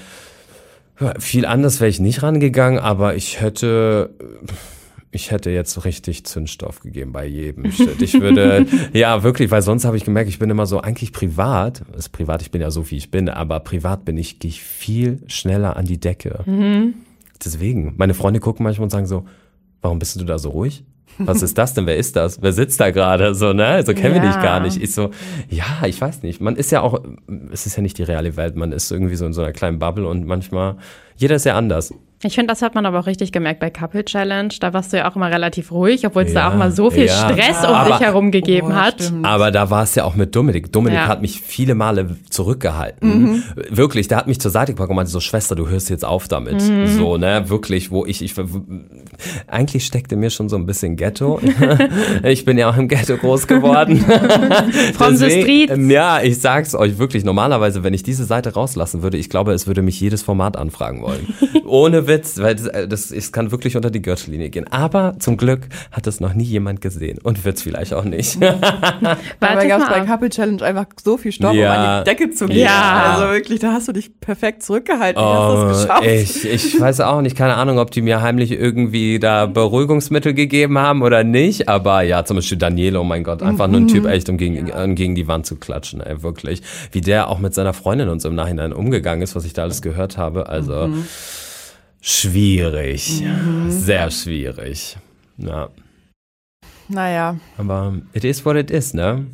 [1.19, 4.11] viel anders wäre ich nicht rangegangen, aber ich hätte,
[5.13, 8.01] ich hätte jetzt richtig Zündstoff gegeben bei jedem Shit.
[8.01, 11.83] Ich würde, ja, wirklich, weil sonst habe ich gemerkt, ich bin immer so, eigentlich privat,
[11.97, 14.63] ist privat, ich bin ja so, wie ich bin, aber privat bin ich, gehe ich
[14.63, 16.45] viel schneller an die Decke.
[17.45, 19.25] Deswegen, meine Freunde gucken manchmal und sagen so,
[19.81, 20.85] warum bist du da so ruhig?
[21.19, 21.87] Was ist das denn?
[21.87, 22.41] Wer ist das?
[22.41, 23.35] Wer sitzt da gerade?
[23.35, 23.83] So, ne?
[23.85, 24.43] So kennen wir dich Ja.
[24.43, 24.81] gar nicht.
[24.81, 25.11] Ich so,
[25.51, 26.41] ja, ich weiß nicht.
[26.41, 27.03] Man ist ja auch,
[27.53, 28.57] es ist ja nicht die reale Welt.
[28.57, 30.77] Man ist irgendwie so in so einer kleinen Bubble und manchmal,
[31.17, 31.93] jeder ist ja anders.
[32.23, 34.51] Ich finde, das hat man aber auch richtig gemerkt bei Couple Challenge.
[34.61, 36.91] Da warst du ja auch immer relativ ruhig, obwohl es Ja, da auch mal so
[36.91, 37.15] viel ja.
[37.31, 39.03] Stress um Aber- dich herum gegeben Oh, hat.
[39.03, 39.25] stimmt.
[39.25, 40.71] Aber da war es ja auch mit Dominik.
[40.71, 41.07] Dominik Ja.
[41.09, 43.43] hat mich viele Male zurückgehalten.
[43.71, 46.29] Wirklich, der hat mich zur Seite gepackt und meinte so, Schwester, du hörst jetzt auf
[46.29, 46.61] damit.
[46.61, 48.35] So, ne, wirklich, wo ich, ich,
[49.47, 51.41] eigentlich steckte mir schon so ein bisschen Ghetto.
[52.23, 53.97] ich bin ja auch im Ghetto groß geworden.
[54.95, 55.73] From the Deswegen- streets.
[55.73, 57.25] ähm, Ja, ich sag's euch wirklich.
[57.25, 61.03] Normalerweise, wenn ich diese Seite rauslassen würde, ich glaube, es würde mich jedes Format anfragen
[61.03, 61.35] wollen.
[61.67, 64.67] Ohne Witz, weil das, äh, das, es kann wirklich unter die Gürtellinie gehen.
[64.71, 68.39] Aber zum Glück hat es noch nie jemand gesehen und wird's vielleicht auch nicht.
[68.43, 70.01] Dabei gab es bei.
[70.01, 71.73] Couple Challenge einfach so viel Stoff, Ja.
[71.73, 72.59] um an die Decke zu gehen.
[72.65, 73.15] Ja.
[73.17, 75.23] Also wirklich, da hast du dich perfekt zurückgehalten.
[75.23, 76.05] Hast Oh, das geschafft?
[76.07, 80.79] ich, ich weiß auch nicht, keine Ahnung, ob die mir heimlich irgendwie da Beruhigungsmittel gegeben
[80.79, 84.07] haben oder nicht, aber ja, zum Beispiel Daniele, oh mein Gott, einfach nur ein Typ
[84.07, 86.63] echt, um gegen, um gegen die Wand zu klatschen, ey, wirklich.
[86.93, 89.83] Wie der auch mit seiner Freundin uns im Nachhinein umgegangen ist, was ich da alles
[89.83, 90.89] gehört habe, also
[92.01, 93.23] schwierig,
[93.69, 94.97] sehr schwierig,
[95.37, 95.69] ja.
[96.89, 99.27] Naja, Aber it is what it is, ne?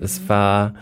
[0.00, 0.74] Es war,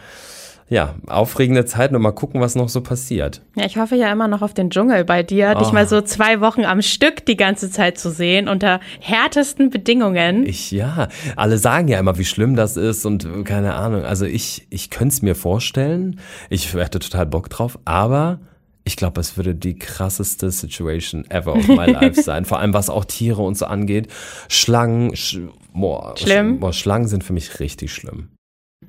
[0.70, 3.42] ja, aufregende Zeit und mal gucken, was noch so passiert.
[3.57, 5.73] Ja, ich hoffe ja immer noch auf den Dschungel bei dir, dich Oh.
[5.73, 10.47] mal so zwei Wochen am Stück die ganze Zeit zu sehen, unter härtesten Bedingungen.
[10.47, 14.05] Ich, ja, alle sagen ja immer, wie schlimm das ist und keine Ahnung.
[14.05, 16.18] Also ich, ich könnte es mir vorstellen.
[16.49, 18.40] Ich hätte total Bock drauf, aber
[18.85, 22.44] ich glaube, es würde die krasseste Situation ever of my life sein.
[22.44, 24.09] Vor allem, was auch Tiere und so angeht.
[24.49, 25.38] Schlangen, sch
[25.73, 26.57] boah, Schlimm.
[26.57, 28.29] Sch boah, Schlangen sind für mich richtig schlimm.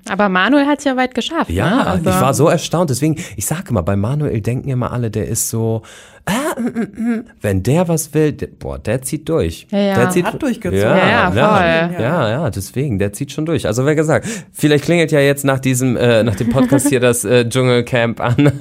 [0.10, 1.50] Aber Manuel hat es ja weit geschafft.
[1.50, 1.88] Ja, ne?
[1.88, 2.90] also, ich war so erstaunt.
[2.90, 5.82] Deswegen, ich sage immer, bei Manuel denken immer alle, der ist so,
[6.26, 7.26] ah, mm, mm, mm.
[7.42, 9.66] wenn der was will, der, boah, der zieht durch.
[9.72, 9.96] Ja, ja.
[9.96, 10.80] Der zieht, Hat durchgezogen.
[10.80, 12.02] Ja, Ja, ja, ja, voll.
[12.04, 13.66] ja, ja, deswegen, der zieht schon durch.
[13.66, 17.26] Also, wer gesagt, vielleicht klingelt ja jetzt nach diesem, äh, nach dem Podcast hier das
[17.26, 18.52] äh, Dschungelcamp an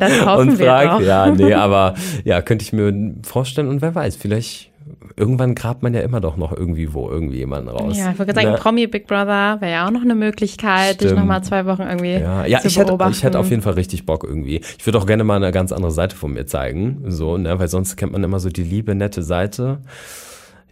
[0.00, 4.16] Das hoffen und fragt, ja, nee, aber ja, könnte ich mir vorstellen und wer weiß,
[4.16, 4.70] vielleicht
[5.16, 7.96] irgendwann grabt man ja immer doch noch irgendwie wo irgendwie jemanden raus.
[7.98, 8.56] Ja, ich würde sagen, Ne?
[8.56, 11.20] Promi Big Brother wäre ja auch noch eine Möglichkeit, dich Stimmt.
[11.20, 13.12] nochmal zwei Wochen irgendwie Ja, ja zu ich, hätte, beobachten.
[13.12, 14.60] ich hätte auf jeden Fall richtig Bock irgendwie.
[14.78, 17.68] Ich würde auch gerne mal eine ganz andere Seite von mir zeigen, so, ne, weil
[17.68, 19.78] sonst kennt man immer so die liebe, nette Seite.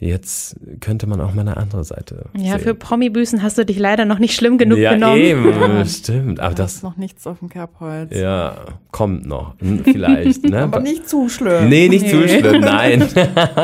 [0.05, 2.61] Jetzt könnte man auch mal eine andere Seite Ja, sehen.
[2.61, 5.19] für Promi-Büßen hast du dich leider noch nicht schlimm genug ja, genommen.
[5.19, 6.41] eben, stimmt.
[6.41, 8.11] Aber ist das, noch nichts auf dem Kerbholz.
[8.19, 8.55] ja,
[8.91, 10.43] kommt noch, Hm, vielleicht.
[10.43, 10.59] Ne?
[10.63, 11.69] Aber nicht zu schlimm.
[11.69, 12.41] Nee, nicht zu Nee.
[12.41, 13.07] schlimm, nein.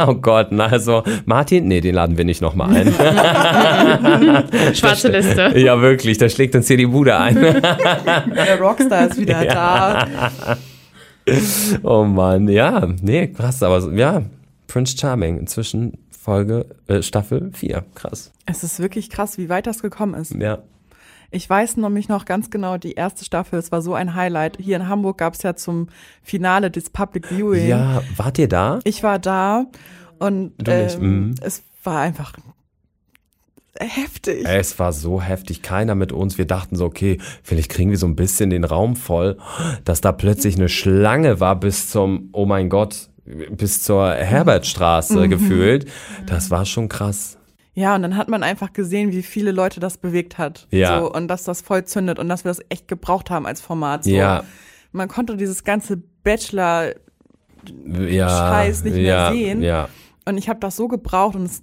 [0.06, 2.92] oh Gott, na also, Martin, nee, den laden wir nicht nochmal ein.
[4.74, 5.52] Schwarze Liste.
[5.58, 7.34] ja, wirklich, da schlägt uns hier die Bude ein.
[7.34, 10.06] Der Rockstar ist wieder da.
[11.82, 14.22] oh Mann, ja, nee, krass, aber so- ja,
[14.66, 15.92] Prince Charming, inzwischen
[16.28, 20.34] Folge, äh, Staffel 4, krass, Es ist wirklich krass, wie weit das gekommen ist.
[20.34, 20.58] ja.
[21.30, 24.58] Ich weiß nämlich noch ganz genau, die erste Staffel, es war so ein Highlight.
[24.60, 25.88] Hier in Hamburg gab es ja zum
[26.22, 27.68] Finale des Public Viewing.
[27.68, 28.80] Ja, wart ihr da?
[28.84, 29.66] Ich war da
[30.18, 31.34] und ähm, mhm.
[31.40, 32.34] es war einfach
[33.78, 34.44] heftig.
[34.44, 36.36] Es war so heftig, keiner mit uns.
[36.36, 39.38] Wir dachten so, okay, vielleicht kriegen wir so ein bisschen den Raum voll,
[39.84, 43.08] dass da plötzlich eine Schlange war bis zum, oh mein Gott,
[43.50, 45.30] bis zur Herbertstraße Mhm.
[45.30, 45.90] gefühlt.
[46.26, 47.36] Das war schon krass.
[47.74, 50.66] Ja, und dann hat man einfach gesehen, wie viele Leute das bewegt hat.
[50.70, 50.98] Ja.
[51.00, 54.04] So, und dass das voll zündet und dass wir das echt gebraucht haben als Format.
[54.04, 54.10] So.
[54.10, 54.42] Ja,
[54.90, 56.94] Man konnte dieses ganze Bachelor
[58.08, 59.62] ja, nicht mehr ja, sehen.
[59.62, 59.88] Ja,
[60.24, 61.62] und ich habe das so gebraucht und es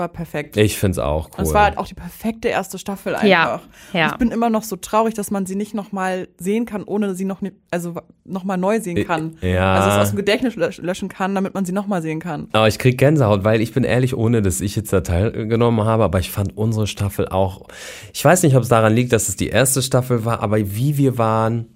[0.00, 0.56] war perfekt.
[0.56, 1.34] ich find's auch cool.
[1.38, 3.28] Und es war halt auch die perfekte erste Staffel einfach.
[3.28, 3.60] Ja,
[3.92, 4.08] ja.
[4.10, 7.24] Ich bin immer noch so traurig, dass man sie nicht nochmal sehen kann, ohne sie
[7.24, 7.94] noch, nicht- also
[8.24, 9.36] nochmal neu sehen kann.
[9.42, 9.74] ja.
[9.74, 12.48] Also es aus dem Gedächtnis lösch- löschen kann, damit man sie nochmal sehen kann.
[12.52, 16.02] Aber ich krieg Gänsehaut, weil ich bin ehrlich, ohne dass ich jetzt da teilgenommen habe,
[16.02, 17.68] aber ich fand unsere Staffel auch,
[18.12, 20.96] ich weiß nicht, ob es daran liegt, dass es die erste Staffel war, aber wie
[20.96, 21.66] wir waren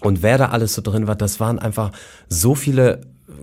[0.00, 1.92] und wer da alles so drin war, das waren einfach
[2.28, 3.00] so viele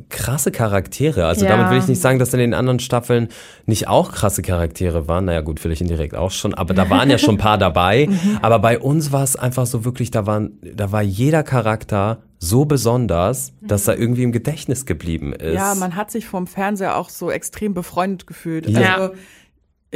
[0.10, 1.26] krasse Charaktere.
[1.26, 1.56] Also Ja.
[1.56, 3.30] damit will ich nicht sagen, dass in den anderen Staffeln
[3.66, 5.26] nicht auch krasse Charaktere waren.
[5.26, 8.10] Naja gut, vielleicht indirekt auch schon, aber da waren ja schon ein paar dabei.
[8.42, 12.66] Aber bei uns war es einfach so wirklich, da waren, da war jeder Charakter so
[12.66, 15.54] besonders, dass er irgendwie im Gedächtnis geblieben ist.
[15.56, 18.68] Ja, man hat sich vom Fernseher auch so extrem befreundet gefühlt.
[18.68, 18.96] Ja.
[18.96, 19.14] Also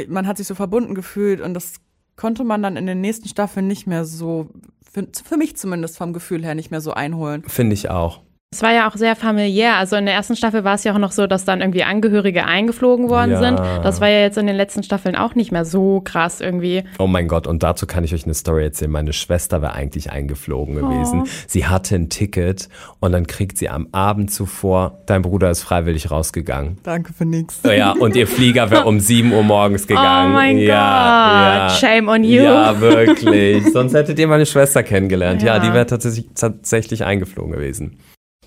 [0.08, 1.74] man hat sich so verbunden gefühlt und das
[2.16, 4.48] konnte man dann in den nächsten Staffeln nicht mehr so,
[4.90, 7.42] für, für mich zumindest vom Gefühl her nicht mehr so einholen.
[7.46, 8.20] Finde ich auch.
[8.52, 9.74] Es war ja auch sehr familiär.
[9.74, 12.46] Also in der ersten Staffel war es ja auch noch so, dass dann irgendwie Angehörige
[12.46, 13.38] eingeflogen worden Ja.
[13.40, 13.58] sind.
[13.58, 16.84] Das war ja jetzt in den letzten Staffeln auch nicht mehr so krass irgendwie.
[16.98, 18.90] Oh mein Gott, und dazu kann ich euch eine Story erzählen.
[18.90, 21.24] Meine Schwester wäre eigentlich eingeflogen gewesen.
[21.48, 22.68] Sie hatte ein Ticket
[23.00, 26.78] und dann kriegt sie am Abend zuvor, dein Bruder ist freiwillig rausgegangen.
[26.84, 27.60] Danke für nix.
[27.64, 30.30] Ja, und ihr Flieger wäre um 7 Uhr morgens gegangen.
[30.30, 32.42] Oh mein ja, Gott, shame on you.
[32.44, 33.64] Ja, wirklich.
[33.72, 35.42] Sonst hättet ihr meine Schwester kennengelernt.
[35.42, 35.58] Ja, Ja.
[35.62, 37.98] die wäre tatsächlich, tatsächlich eingeflogen gewesen.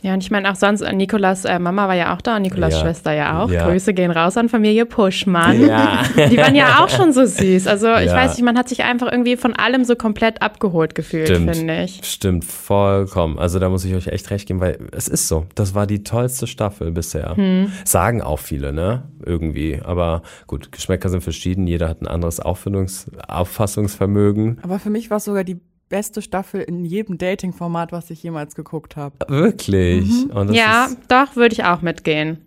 [0.02, 2.43] Ja, und ich meine auch sonst, äh, Nikolas äh, Mama war ja auch da und
[2.43, 2.82] Nikolas Ja.
[2.82, 3.52] Schwester ja auch.
[3.52, 3.68] Ja.
[3.68, 5.60] Grüße gehen raus an Familie Puschmann.
[5.68, 6.04] Ja.
[6.30, 7.68] Die waren ja auch schon so süß.
[7.68, 11.28] Also ich weiß nicht, man hat sich einfach irgendwie von allem so komplett abgeholt gefühlt,
[11.28, 12.02] finde ich.
[12.04, 13.38] Stimmt, vollkommen.
[13.39, 15.45] Also da muss ich euch echt recht geben, weil es ist so.
[15.56, 17.36] Das war die tollste Staffel bisher.
[17.36, 17.72] Hm.
[17.84, 19.04] Sagen auch viele, ne?
[19.26, 19.82] Irgendwie.
[19.84, 21.68] Aber gut, Geschmäcker sind verschieden.
[21.68, 24.60] Jeder hat ein anderes Auffindungs Auffassungsvermögen.
[24.62, 28.55] Aber für mich war es sogar die beste Staffel in jedem Dating-Format, was ich jemals
[28.55, 29.15] geguckt habe.
[29.27, 30.07] Wirklich.
[30.33, 32.37] Und das Ja, Ist, doch, würde ich auch mitgehen.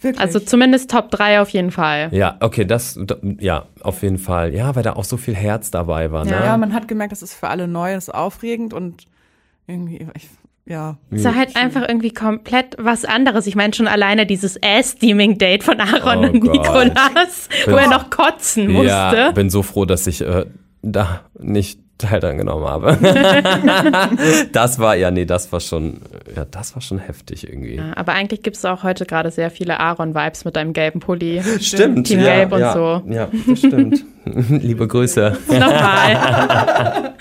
[0.00, 0.20] Wirklich.
[0.20, 2.10] Also zumindest Top 3 auf jeden Fall.
[2.12, 4.54] ja, okay, das, da- ja, auf jeden Fall.
[4.54, 6.32] Ja, weil da auch so viel Herz dabei war, ne?
[6.32, 9.04] ja, man hat gemerkt, das ist für alle neu, das ist aufregend und
[9.66, 10.28] irgendwie, ich,
[10.66, 10.98] ja.
[11.10, 13.46] Es war halt einfach irgendwie komplett was anderes.
[13.46, 16.52] Ich meine schon alleine dieses Ass-Steaming-Date von Aaron Oh und Gott.
[16.52, 18.88] Nikolas, wo er noch kotzen musste.
[18.88, 20.44] Ja, bin so froh, dass ich äh,
[20.82, 22.96] da nicht Teil dran genommen habe.
[24.52, 26.00] das war, ja, nee, das war schon,
[26.34, 27.76] ja, das war schon heftig irgendwie.
[27.76, 31.42] Ja, aber eigentlich gibt es auch heute gerade sehr viele Aaron-Vibes mit deinem gelben Pulli.
[31.60, 32.06] Stimmt.
[32.06, 33.02] Team ja, Gelb und ja, so.
[33.08, 34.04] Ja, das stimmt.
[34.24, 35.36] Liebe Grüße.
[35.48, 37.14] Nochmal.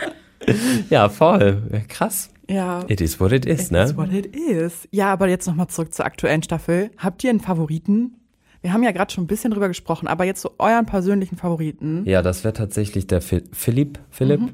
[0.90, 1.64] Ja, voll.
[1.88, 2.30] Krass.
[2.50, 2.84] Ja.
[2.88, 3.84] It is what it is, It ne?
[3.84, 4.88] is what it is.
[4.92, 6.92] Ja, aber jetzt nochmal zurück zur aktuellen Staffel.
[6.98, 8.18] Habt ihr einen Favoriten?
[8.62, 12.04] Wir haben ja gerade schon ein bisschen drüber gesprochen, aber jetzt so euren persönlichen Favoriten.
[12.06, 14.00] Ja, das wäre tatsächlich der Phil Philipp.
[14.10, 14.40] Philipp?
[14.40, 14.54] Mhm.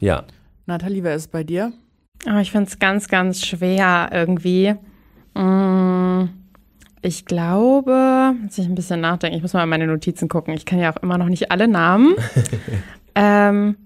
[0.00, 0.24] Ja.
[0.66, 1.72] Nathalie, wer ist bei dir?
[2.26, 4.74] Aber ich finde es ganz, ganz schwer irgendwie.
[5.34, 6.28] Mm,
[7.02, 10.54] Ich glaube, muss ich ein bisschen nachdenken, ich muss mal in meine Notizen gucken.
[10.54, 12.14] Ich kann ja auch immer noch nicht alle Namen.
[13.14, 13.76] ähm,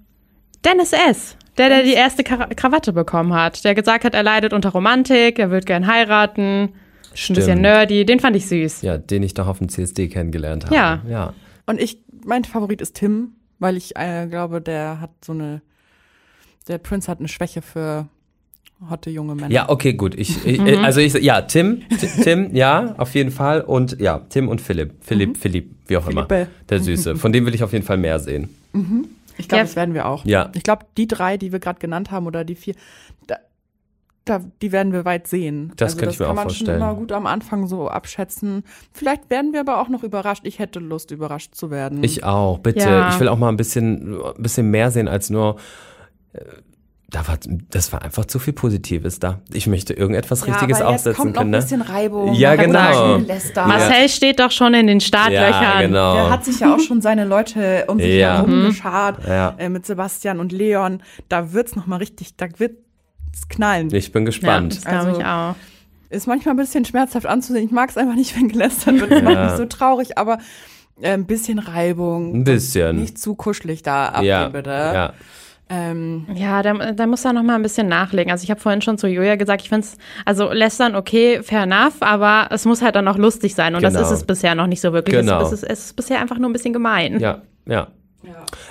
[0.64, 4.52] Dennis S., der, der die erste Kra Krawatte bekommen hat, der gesagt hat, er leidet
[4.54, 6.70] unter Romantik, er wird gern heiraten,
[7.12, 8.82] ist ein bisschen nerdy, den fand ich süß.
[8.82, 10.74] Ja, den ich doch auf dem CSD kennengelernt habe.
[10.74, 11.02] Ja.
[11.08, 11.34] Ja.
[11.66, 15.60] Und ich, mein Favorit ist Tim, weil ich äh, glaube, der hat so eine,
[16.70, 18.06] der Prince hat eine Schwäche für
[18.88, 19.50] hotte junge Männer.
[19.50, 20.14] Ja, okay, gut.
[20.14, 20.82] Ich, ich Mhm.
[20.84, 23.60] also ich, ja, Tim, Ti- Tim, ja, auf jeden Fall.
[23.60, 24.94] Und ja, Tim und Philipp.
[25.02, 26.26] Philipp, Philipp, wie auch immer.
[26.26, 26.50] Philippe.
[26.70, 27.16] Der Süße.
[27.16, 28.48] Von dem will ich auf jeden Fall mehr sehen.
[29.36, 29.64] Ich glaube, Ja.
[29.64, 30.24] das werden wir auch.
[30.24, 30.50] Ja.
[30.54, 32.74] Ich glaube, die drei, die wir gerade genannt haben oder die vier,
[33.26, 33.36] da,
[34.24, 35.72] da, die werden wir weit sehen.
[35.76, 36.80] Das also könnte das ich mir kann auch man vorstellen.
[36.80, 38.64] schon immer gut am Anfang so abschätzen.
[38.92, 40.42] Vielleicht werden wir aber auch noch überrascht.
[40.46, 42.02] Ich hätte Lust, überrascht zu werden.
[42.04, 42.80] Ich auch, bitte.
[42.88, 43.08] Ja.
[43.10, 45.56] Ich will auch mal ein bisschen, ein bisschen mehr sehen als nur.
[46.32, 46.40] Äh,
[47.12, 47.38] da war,
[47.70, 49.40] das war einfach zu viel Positives da.
[49.52, 51.54] Ich möchte irgendetwas Richtiges aber jetzt aufsetzen kommt noch können.
[51.54, 51.62] ein Ne?
[51.64, 52.34] bisschen Reibung.
[52.34, 53.18] Ja, genau.
[53.26, 53.56] wird.
[53.56, 55.50] Marcel steht doch schon in den Startlöchern.
[55.62, 56.14] Ja, genau.
[56.14, 58.36] Der hat sich ja auch schon seine Leute um sich Ja.
[58.36, 59.56] herum geschart Ja.
[59.58, 61.02] äh, mit Sebastian und Leon.
[61.28, 62.76] Da wird's noch mal richtig, da wird's
[63.48, 63.92] knallen.
[63.92, 64.76] Ich bin Ja, gespannt.
[64.76, 65.54] das glaube Also- ich auch.
[66.10, 67.64] Ist manchmal ein bisschen schmerzhaft anzusehen.
[67.66, 69.10] Ich mag es einfach nicht, wenn gelästert wird.
[69.10, 69.46] Das macht Ja.
[69.46, 70.38] mich so traurig, aber
[71.00, 72.34] äh, ein bisschen Reibung.
[72.36, 73.00] Ein bisschen.
[73.00, 74.70] Nicht zu kuschelig da abgehen, ja, bitte.
[74.70, 75.12] ja.
[75.70, 78.30] Ähm, Ja, da, da muss er noch mal ein bisschen nachlegen.
[78.32, 81.62] Also ich habe vorhin schon zu Julia gesagt, ich finde es, also lästern okay, fair
[81.62, 84.04] enough, aber es muss halt dann noch lustig sein und das Genau.
[84.04, 85.16] ist es bisher noch nicht so wirklich.
[85.20, 85.42] Genau.
[85.42, 87.20] Es, ist, es ist bisher einfach nur ein bisschen gemein.
[87.20, 87.88] Ja, ja.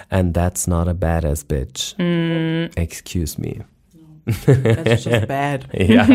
[0.09, 1.95] And that's not a badass bitch.
[1.97, 2.65] Mm.
[2.75, 3.61] Excuse me.
[4.45, 5.65] that's just bad.
[5.73, 6.07] Ja,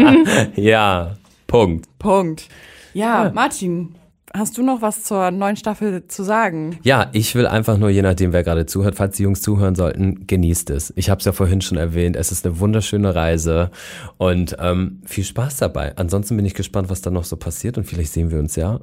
[0.54, 1.16] ja.
[1.46, 1.86] Punkt.
[1.98, 2.48] Punkt.
[2.92, 3.94] Ja, Martin,
[4.36, 6.78] hast du noch was zur neuen Staffel zu sagen?
[6.82, 10.26] Ja, ich will einfach nur, je nachdem, wer gerade zuhört, falls die Jungs zuhören sollten,
[10.26, 10.92] genießt es.
[10.96, 13.70] Ich habe es ja vorhin schon erwähnt, es ist eine wunderschöne Reise
[14.18, 15.96] und ähm, viel Spaß dabei.
[15.96, 18.80] Ansonsten bin ich gespannt, was da noch so passiert und vielleicht sehen wir uns ja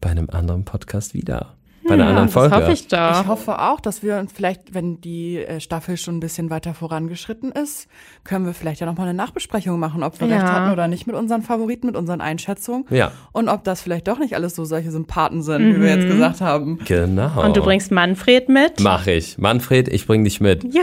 [0.00, 1.54] bei einem anderen Podcast wieder.
[1.86, 2.54] Bei einer anderen das Folge.
[2.56, 3.22] hoffe ich doch.
[3.22, 6.74] Ich hoffe auch, dass wir uns vielleicht, wenn die äh, Staffel schon ein bisschen weiter
[6.74, 7.88] vorangeschritten ist,
[8.24, 10.36] können wir vielleicht ja nochmal eine Nachbesprechung machen, ob wir Ja.
[10.36, 12.84] recht hatten oder nicht mit unseren Favoriten, mit unseren Einschätzungen.
[12.90, 13.12] Ja.
[13.32, 16.40] Und ob das vielleicht doch nicht alles so solche Sympathen sind, wie wir jetzt gesagt
[16.40, 16.78] haben.
[16.84, 17.44] Genau.
[17.44, 18.80] Und du bringst Manfred mit?
[18.80, 19.38] Mach ich.
[19.38, 20.64] Manfred, ich bring dich mit.
[20.64, 20.80] Jo.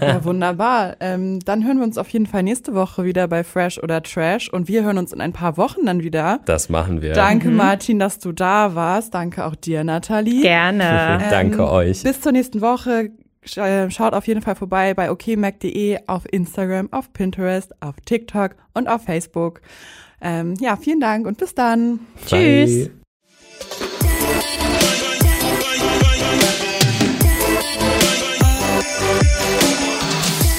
[0.00, 0.96] Ja, wunderbar.
[1.00, 4.52] Ähm, dann hören wir uns auf jeden Fall nächste Woche wieder bei Fresh oder Trash
[4.52, 6.40] und wir hören uns in ein paar Wochen dann wieder.
[6.44, 7.12] Das machen wir.
[7.12, 9.14] Danke, Martin, dass du da warst.
[9.14, 10.42] Danke auch dir, Nathalie.
[10.42, 11.24] Gerne.
[11.30, 12.02] Danke Ähm, euch.
[12.02, 13.10] Bis zur nächsten Woche.
[13.56, 18.88] Äh, Schaut auf jeden Fall vorbei bei okmac.de, auf Instagram, auf Pinterest, auf TikTok und
[18.88, 19.60] auf Facebook.
[20.20, 22.00] Ähm, ja, vielen Dank und bis dann.
[22.26, 22.88] Tschüss.
[22.88, 22.90] Bye.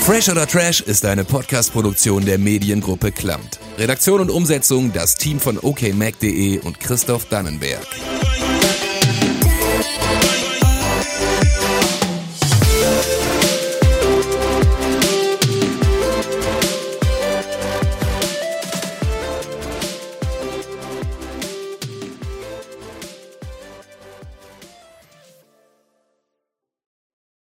[0.06, 3.58] Fresh oder Trash ist eine Podcast-Produktion der Mediengruppe Klamt.
[3.78, 7.88] Redaktion und Umsetzung das Team von okmac.de und Christoph Dannenberg.